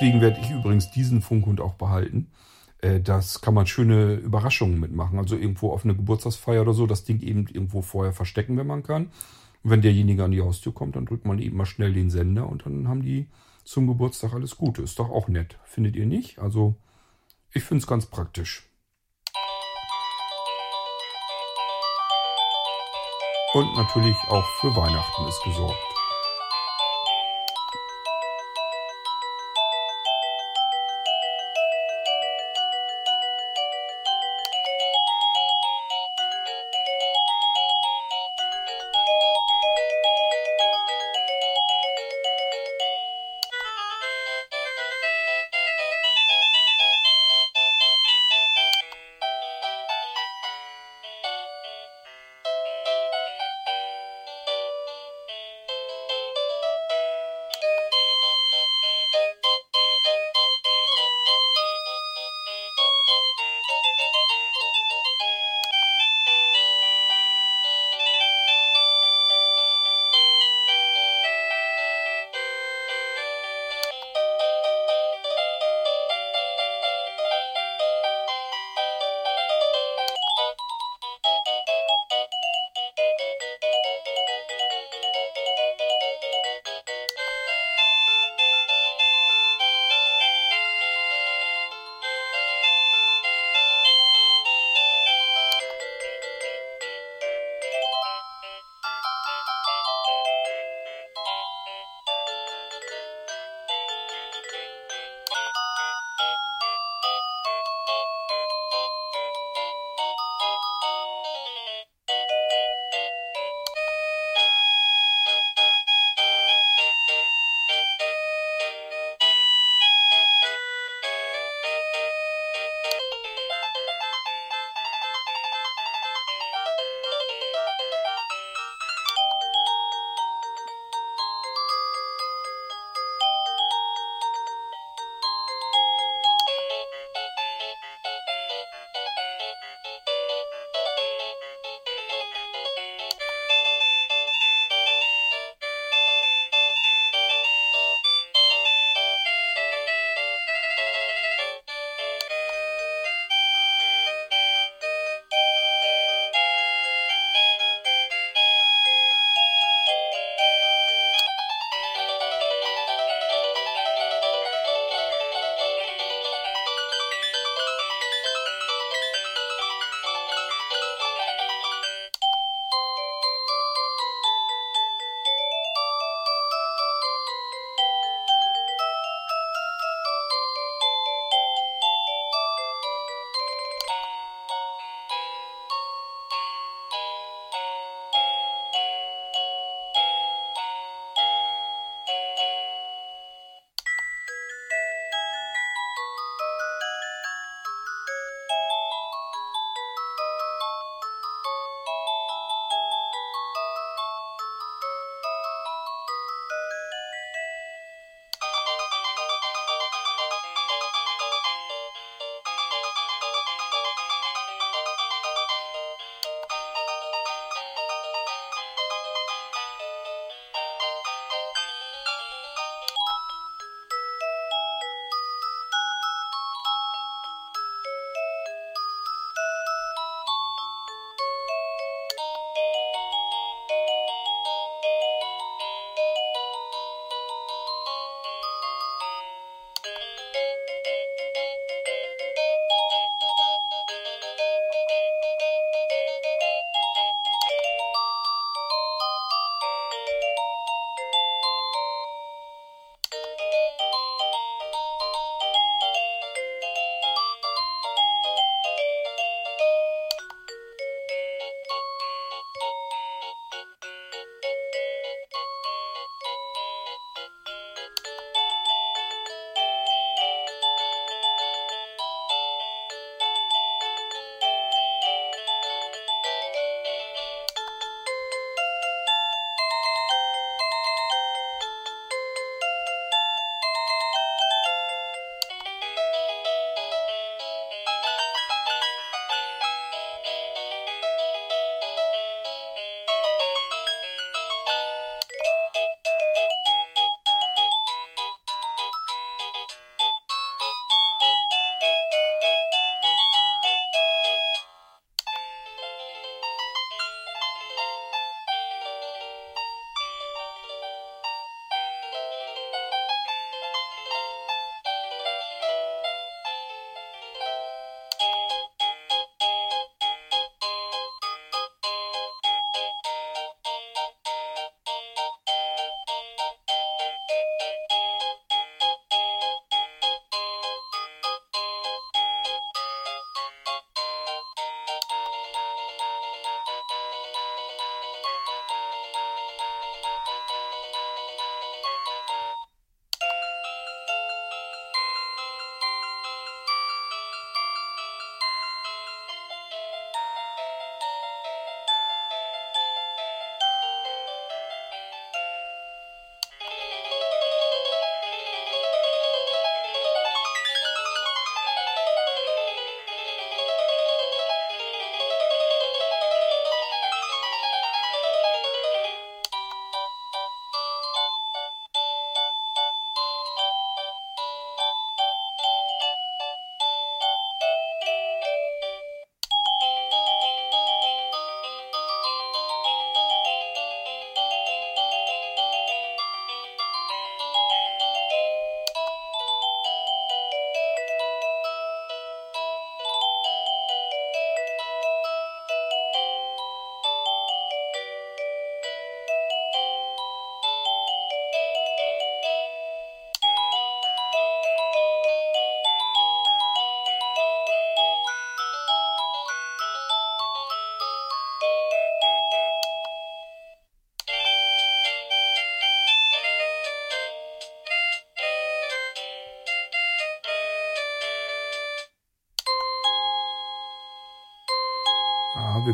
Deswegen 0.00 0.20
werde 0.20 0.38
ich 0.40 0.50
übrigens 0.50 0.92
diesen 0.92 1.22
Funkhund 1.22 1.60
auch 1.60 1.74
behalten. 1.74 2.30
Äh, 2.80 3.00
das 3.00 3.40
kann 3.40 3.54
man 3.54 3.66
schöne 3.66 4.14
Überraschungen 4.14 4.78
mitmachen. 4.78 5.18
Also 5.18 5.36
irgendwo 5.36 5.72
auf 5.72 5.84
eine 5.84 5.96
Geburtstagsfeier 5.96 6.62
oder 6.62 6.72
so, 6.72 6.86
das 6.86 7.02
Ding 7.02 7.20
eben 7.20 7.48
irgendwo 7.48 7.82
vorher 7.82 8.12
verstecken, 8.12 8.56
wenn 8.56 8.66
man 8.68 8.84
kann. 8.84 9.06
Und 9.64 9.70
wenn 9.70 9.82
derjenige 9.82 10.22
an 10.22 10.30
die 10.30 10.40
Haustür 10.40 10.72
kommt, 10.72 10.94
dann 10.94 11.06
drückt 11.06 11.26
man 11.26 11.40
eben 11.40 11.56
mal 11.56 11.66
schnell 11.66 11.92
den 11.92 12.10
Sender 12.10 12.48
und 12.48 12.64
dann 12.64 12.86
haben 12.86 13.02
die 13.02 13.26
zum 13.64 13.88
Geburtstag 13.88 14.34
alles 14.34 14.56
Gute. 14.56 14.82
Ist 14.82 15.00
doch 15.00 15.10
auch 15.10 15.26
nett. 15.26 15.58
Findet 15.64 15.96
ihr 15.96 16.06
nicht? 16.06 16.38
Also 16.38 16.76
ich 17.52 17.64
finde 17.64 17.82
es 17.82 17.88
ganz 17.88 18.06
praktisch. 18.06 18.68
Und 23.52 23.74
natürlich 23.76 24.16
auch 24.28 24.46
für 24.60 24.76
Weihnachten 24.76 25.26
ist 25.26 25.42
gesorgt. 25.42 25.87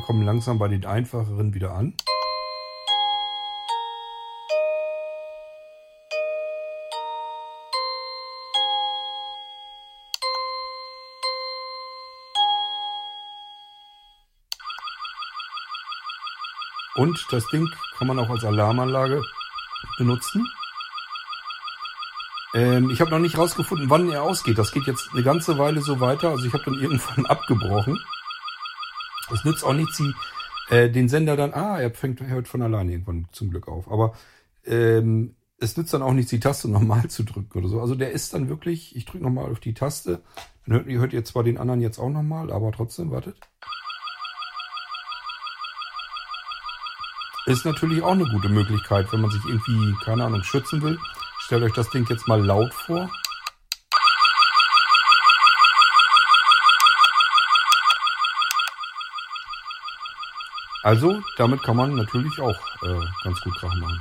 Kommen 0.05 0.23
langsam 0.23 0.59
bei 0.59 0.69
den 0.69 0.85
einfacheren 0.85 1.55
wieder 1.55 1.73
an. 1.73 1.95
Und 16.97 17.27
das 17.31 17.47
Ding 17.49 17.69
kann 17.97 18.07
man 18.07 18.19
auch 18.19 18.29
als 18.29 18.45
Alarmanlage 18.45 19.23
benutzen. 19.99 20.47
Ähm, 22.55 22.91
ich 22.91 23.01
habe 23.01 23.11
noch 23.11 23.19
nicht 23.19 23.37
rausgefunden, 23.37 23.91
wann 23.91 24.11
er 24.11 24.23
ausgeht. 24.23 24.59
Das 24.59 24.71
geht 24.71 24.87
jetzt 24.87 25.09
eine 25.13 25.23
ganze 25.23 25.59
Weile 25.59 25.81
so 25.81 25.99
weiter. 25.99 26.31
Also 26.31 26.47
ich 26.47 26.53
habe 26.53 26.65
dann 26.65 26.75
irgendwann 26.75 27.27
abgebrochen. 27.27 27.99
Es 29.35 29.45
nützt 29.45 29.65
auch 29.65 29.75
nichts, 29.75 30.01
äh, 30.71 30.89
den 30.89 31.09
Sender 31.09 31.37
dann, 31.37 31.53
ah, 31.53 31.79
er 31.79 31.91
fängt 31.91 32.21
hört 32.21 32.49
von 32.49 32.63
alleine 32.63 32.93
irgendwann 32.93 33.27
zum 33.33 33.51
Glück 33.51 33.69
auf. 33.69 33.91
Aber 33.91 34.15
ähm, 34.65 35.35
es 35.59 35.77
nützt 35.77 35.93
dann 35.93 36.03
auch 36.03 36.13
nichts, 36.13 36.31
die 36.31 36.41
Taste 36.41 36.69
nochmal 36.71 37.09
zu 37.09 37.25
drücken 37.25 37.59
oder 37.59 37.69
so. 37.69 37.81
Also 37.81 37.95
der 37.95 38.13
ist 38.13 38.33
dann 38.35 38.49
wirklich, 38.49 38.97
ich 38.97 39.05
drücke 39.05 39.25
nochmal 39.25 39.51
auf 39.51 39.61
die 39.61 39.75
Taste. 39.75 40.23
Dann 40.67 40.77
hört, 40.77 40.87
hört 40.87 41.13
ihr 41.13 41.25
zwar 41.25 41.43
den 41.43 41.59
anderen 41.59 41.81
jetzt 41.81 41.99
auch 41.99 42.11
nochmal, 42.11 42.53
aber 42.53 42.73
trotzdem, 42.73 43.11
wartet. 43.11 43.37
Ist 47.47 47.67
natürlich 47.67 48.03
auch 48.03 48.13
eine 48.13 48.25
gute 48.25 48.49
Möglichkeit, 48.49 49.13
wenn 49.13 49.21
man 49.21 49.31
sich 49.31 49.45
irgendwie, 49.45 49.95
keine 50.03 50.25
Ahnung, 50.25 50.43
schützen 50.45 50.81
will. 50.81 50.99
Stellt 51.41 51.63
euch 51.63 51.75
das 51.75 51.91
Ding 51.91 52.07
jetzt 52.09 52.27
mal 52.27 52.43
laut 52.43 52.73
vor. 52.73 53.11
Also, 60.85 61.19
damit 61.39 61.63
kann 61.63 61.79
man 61.79 61.95
natürlich 61.95 62.39
auch 62.41 62.61
äh, 62.83 63.01
ganz 63.25 63.41
gut 63.41 63.55
Krach 63.57 63.75
machen. 63.75 63.99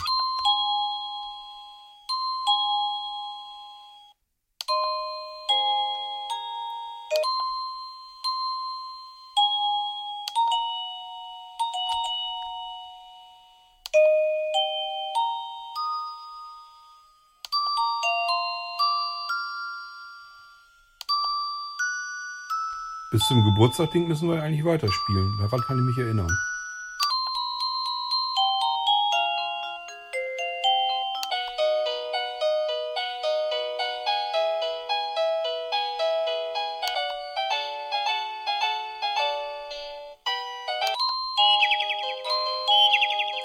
Bis 23.09 23.25
zum 23.27 23.41
Geburtstag-Ding 23.45 24.09
müssen 24.09 24.29
wir 24.29 24.43
eigentlich 24.43 24.65
weiterspielen. 24.65 25.37
Daran 25.37 25.61
kann 25.61 25.77
ich 25.77 25.85
mich 25.85 25.97
erinnern. 25.97 26.27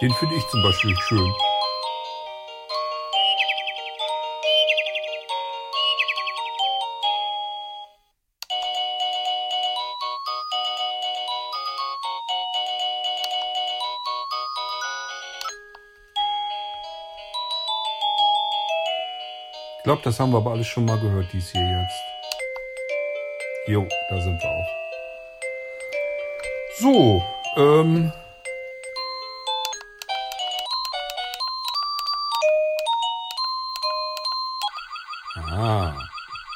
Den 0.00 0.12
finde 0.12 0.36
ich 0.36 0.46
zum 0.46 0.62
Beispiel 0.62 0.96
schön. 1.08 1.34
Ich 19.78 19.84
glaube, 19.84 20.02
das 20.04 20.20
haben 20.20 20.30
wir 20.30 20.36
aber 20.36 20.52
alles 20.52 20.66
schon 20.68 20.84
mal 20.84 21.00
gehört, 21.00 21.26
dies 21.32 21.50
hier 21.50 21.62
jetzt. 21.62 22.02
Jo, 23.66 23.88
da 24.10 24.20
sind 24.20 24.40
wir 24.40 24.50
auch. 24.50 24.68
So, 26.78 27.22
ähm. 27.56 28.12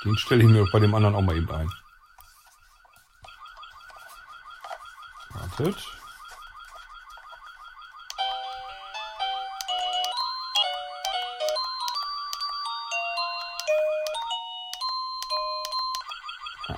Den 0.04 0.18
stelle 0.18 0.42
ich 0.42 0.48
mir 0.48 0.66
bei 0.72 0.80
dem 0.80 0.94
anderen 0.94 1.14
auch 1.14 1.22
mal 1.22 1.36
eben 1.36 1.50
ein. 1.50 1.70
Wartet. 5.30 5.76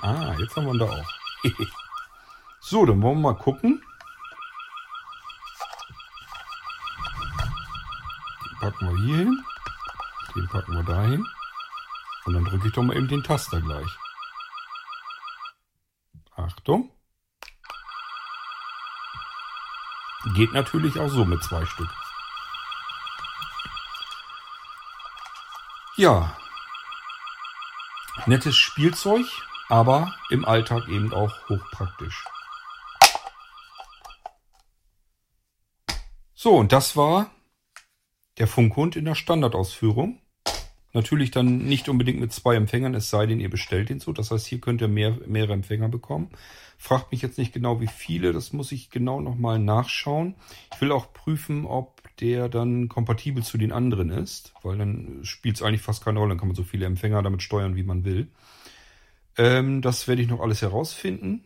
Ah, 0.01 0.35
jetzt 0.37 0.55
haben 0.55 0.65
wir 0.65 0.73
ihn 0.73 0.79
da 0.79 0.85
auch. 0.85 1.05
so, 2.59 2.85
dann 2.85 3.01
wollen 3.01 3.21
wir 3.21 3.33
mal 3.33 3.39
gucken. 3.39 3.81
Den 8.43 8.59
packen 8.59 8.87
wir 8.87 8.97
hier 9.03 9.17
hin. 9.17 9.43
Den 10.35 10.47
packen 10.49 10.73
wir 10.75 10.83
da 10.83 11.01
hin. 11.05 11.25
Und 12.25 12.33
dann 12.33 12.45
drücke 12.45 12.67
ich 12.67 12.73
doch 12.73 12.83
mal 12.83 12.95
eben 12.95 13.07
den 13.07 13.23
Taster 13.23 13.61
gleich. 13.61 13.87
Achtung. 16.35 16.91
Geht 20.35 20.53
natürlich 20.53 20.99
auch 20.99 21.09
so 21.09 21.23
mit 21.23 21.43
zwei 21.43 21.65
Stück. 21.65 21.89
Ja. 25.97 26.35
Nettes 28.25 28.57
Spielzeug 28.57 29.25
aber 29.69 30.15
im 30.29 30.45
Alltag 30.45 30.87
eben 30.87 31.13
auch 31.13 31.49
hochpraktisch. 31.49 32.23
So, 36.33 36.57
und 36.57 36.71
das 36.71 36.95
war 36.95 37.31
der 38.37 38.47
Funkhund 38.47 38.95
in 38.95 39.05
der 39.05 39.15
Standardausführung. 39.15 40.21
Natürlich 40.95 41.29
dann 41.29 41.57
nicht 41.57 41.89
unbedingt 41.89 42.21
mit 42.21 42.31
zwei 42.31 42.55
Empfängern, 42.55 42.93
es 42.93 43.09
sei 43.09 43.25
denn, 43.25 43.41
ihr 43.41 43.49
bestellt 43.49 43.89
ihn 43.89 43.99
so. 43.99 44.13
Das 44.13 44.31
heißt, 44.31 44.47
hier 44.47 44.61
könnt 44.61 44.79
ihr 44.79 44.87
mehr, 44.87 45.17
mehrere 45.27 45.51
Empfänger 45.51 45.89
bekommen. 45.89 46.29
Fragt 46.77 47.11
mich 47.11 47.21
jetzt 47.21 47.37
nicht 47.37 47.51
genau, 47.51 47.81
wie 47.81 47.87
viele. 47.87 48.31
Das 48.31 48.53
muss 48.53 48.71
ich 48.71 48.91
genau 48.91 49.19
nochmal 49.19 49.59
nachschauen. 49.59 50.35
Ich 50.73 50.79
will 50.79 50.93
auch 50.93 51.11
prüfen, 51.11 51.65
ob 51.65 52.01
der 52.21 52.47
dann 52.47 52.87
kompatibel 52.87 53.43
zu 53.43 53.57
den 53.57 53.73
anderen 53.73 54.09
ist, 54.09 54.53
weil 54.63 54.77
dann 54.77 55.19
spielt 55.23 55.57
es 55.57 55.61
eigentlich 55.61 55.81
fast 55.81 56.01
keine 56.01 56.19
Rolle. 56.19 56.29
Dann 56.29 56.37
kann 56.37 56.47
man 56.47 56.55
so 56.55 56.63
viele 56.63 56.85
Empfänger 56.85 57.21
damit 57.21 57.41
steuern, 57.41 57.75
wie 57.75 57.83
man 57.83 58.05
will. 58.05 58.29
Ähm, 59.37 59.81
das 59.81 60.07
werde 60.07 60.21
ich 60.21 60.29
noch 60.29 60.39
alles 60.39 60.61
herausfinden. 60.61 61.43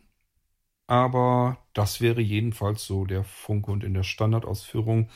Aber 0.86 1.58
das 1.72 2.00
wäre 2.00 2.20
jedenfalls 2.20 2.84
so 2.84 3.04
der 3.04 3.24
Funkhund 3.24 3.82
in 3.82 3.94
der 3.94 4.04
Standardausführung. 4.04 5.10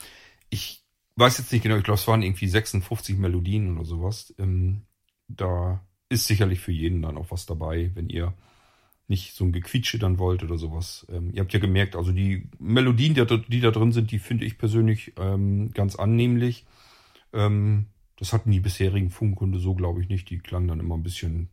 Ich 0.51 0.84
weiß 1.17 1.39
jetzt 1.39 1.53
nicht 1.53 1.63
genau, 1.63 1.77
ich 1.77 1.85
glaube, 1.85 1.99
es 1.99 2.09
waren 2.09 2.23
irgendwie 2.23 2.49
56 2.49 3.17
Melodien 3.17 3.77
oder 3.77 3.85
sowas. 3.85 4.35
Ähm, 4.39 4.83
da 5.29 5.85
ist 6.09 6.27
sicherlich 6.27 6.61
für 6.61 6.73
jeden 6.73 7.03
dann 7.03 7.17
auch 7.17 7.31
was 7.31 7.47
dabei, 7.47 7.91
wenn 7.95 8.09
ihr 8.09 8.35
nicht 9.07 9.35
so 9.35 9.45
ein 9.45 9.53
Gequietsche 9.53 9.99
dann 9.99 10.19
wollt 10.19 10.43
oder 10.43 10.57
sowas. 10.57 11.07
Ähm, 11.11 11.31
ihr 11.33 11.43
habt 11.43 11.53
ja 11.53 11.61
gemerkt, 11.61 11.95
also 11.95 12.13
die 12.13 12.49
Melodien, 12.59 13.15
die 13.15 13.25
da, 13.25 13.37
die 13.37 13.61
da 13.61 13.71
drin 13.71 13.93
sind, 13.93 14.11
die 14.11 14.19
finde 14.19 14.45
ich 14.45 14.59
persönlich 14.59 15.13
ähm, 15.19 15.71
ganz 15.73 15.97
annehmlich. 15.97 16.65
Ähm, 17.33 17.87
das 18.17 18.33
hatten 18.33 18.51
die 18.51 18.61
bisherigen 18.61 19.11
Funkunde 19.11 19.59
so, 19.59 19.75
glaube 19.75 20.01
ich, 20.01 20.09
nicht. 20.09 20.31
Die 20.31 20.39
klangen 20.39 20.69
dann 20.69 20.81
immer 20.81 20.97
ein 20.97 21.03
bisschen 21.03 21.51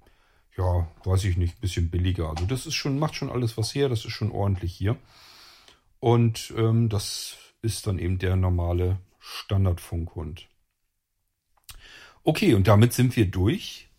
ja, 0.58 0.88
weiß 1.06 1.24
ich 1.26 1.38
nicht, 1.38 1.62
bisschen 1.62 1.90
billiger. 1.90 2.30
Also 2.30 2.46
das 2.46 2.66
ist 2.66 2.76
schon, 2.76 3.00
macht 3.00 3.16
schon 3.16 3.30
alles 3.30 3.58
was 3.58 3.74
her, 3.74 3.90
das 3.90 4.06
ist 4.06 4.12
schon 4.12 4.32
ordentlich 4.32 4.74
hier. 4.74 4.98
Und 6.00 6.54
ähm, 6.58 6.90
das 6.90 7.38
ist 7.62 7.88
dann 7.88 8.00
eben 8.00 8.18
der 8.18 8.36
normale 8.36 8.98
Standardfunkhund. 9.22 10.50
Okay, 12.24 12.56
und 12.56 12.68
damit 12.68 12.92
sind 12.92 13.16
wir 13.16 13.28
durch. 13.30 13.90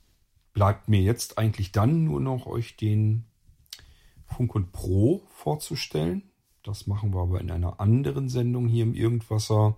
Bleibt 0.52 0.88
mir 0.88 1.00
jetzt 1.00 1.38
eigentlich 1.38 1.72
dann 1.72 2.04
nur 2.04 2.20
noch 2.20 2.46
euch 2.46 2.76
den 2.76 3.24
Funkhund 4.26 4.72
Pro 4.72 5.22
vorzustellen. 5.28 6.30
Das 6.62 6.86
machen 6.86 7.14
wir 7.14 7.22
aber 7.22 7.40
in 7.40 7.50
einer 7.50 7.80
anderen 7.80 8.28
Sendung 8.28 8.68
hier 8.68 8.82
im 8.82 8.94
Irgendwasser. 8.94 9.76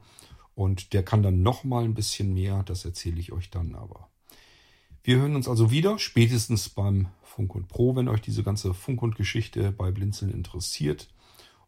Und 0.54 0.92
der 0.92 1.04
kann 1.04 1.22
dann 1.22 1.42
noch 1.42 1.62
mal 1.62 1.84
ein 1.84 1.94
bisschen 1.94 2.34
mehr. 2.34 2.62
Das 2.62 2.84
erzähle 2.84 3.20
ich 3.20 3.32
euch 3.32 3.50
dann 3.50 3.74
aber. 3.74 4.08
Wir 5.02 5.18
hören 5.18 5.36
uns 5.36 5.48
also 5.48 5.70
wieder, 5.70 5.98
spätestens 5.98 6.70
beim 6.70 7.08
Funk 7.22 7.54
und 7.54 7.68
Pro, 7.68 7.94
wenn 7.96 8.08
euch 8.08 8.22
diese 8.22 8.42
ganze 8.42 8.72
Funk 8.72 9.02
und 9.02 9.16
Geschichte 9.16 9.72
bei 9.72 9.90
Blinzeln 9.90 10.32
interessiert. 10.32 11.12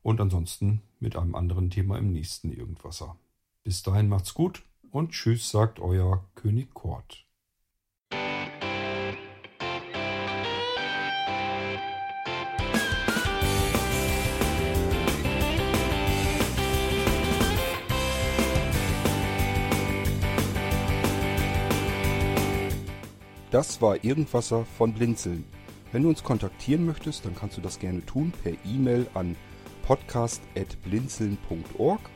Und 0.02 0.20
ansonsten 0.20 0.82
mit 0.98 1.16
einem 1.16 1.34
anderen 1.34 1.68
Thema 1.68 1.98
im 1.98 2.12
nächsten 2.12 2.52
Irgendwasser. 2.52 3.18
Bis 3.66 3.82
dahin 3.82 4.08
macht's 4.08 4.32
gut 4.32 4.62
und 4.92 5.10
tschüss, 5.10 5.50
sagt 5.50 5.80
euer 5.80 6.24
König 6.36 6.72
Kort. 6.72 7.26
Das 23.50 23.82
war 23.82 24.04
Irgendwasser 24.04 24.64
von 24.64 24.94
Blinzeln. 24.94 25.44
Wenn 25.90 26.04
du 26.04 26.08
uns 26.08 26.22
kontaktieren 26.22 26.86
möchtest, 26.86 27.24
dann 27.24 27.34
kannst 27.34 27.56
du 27.56 27.60
das 27.60 27.80
gerne 27.80 28.06
tun 28.06 28.32
per 28.44 28.52
E-Mail 28.64 29.08
an 29.14 29.34
podcast.blinzeln.org 29.82 32.15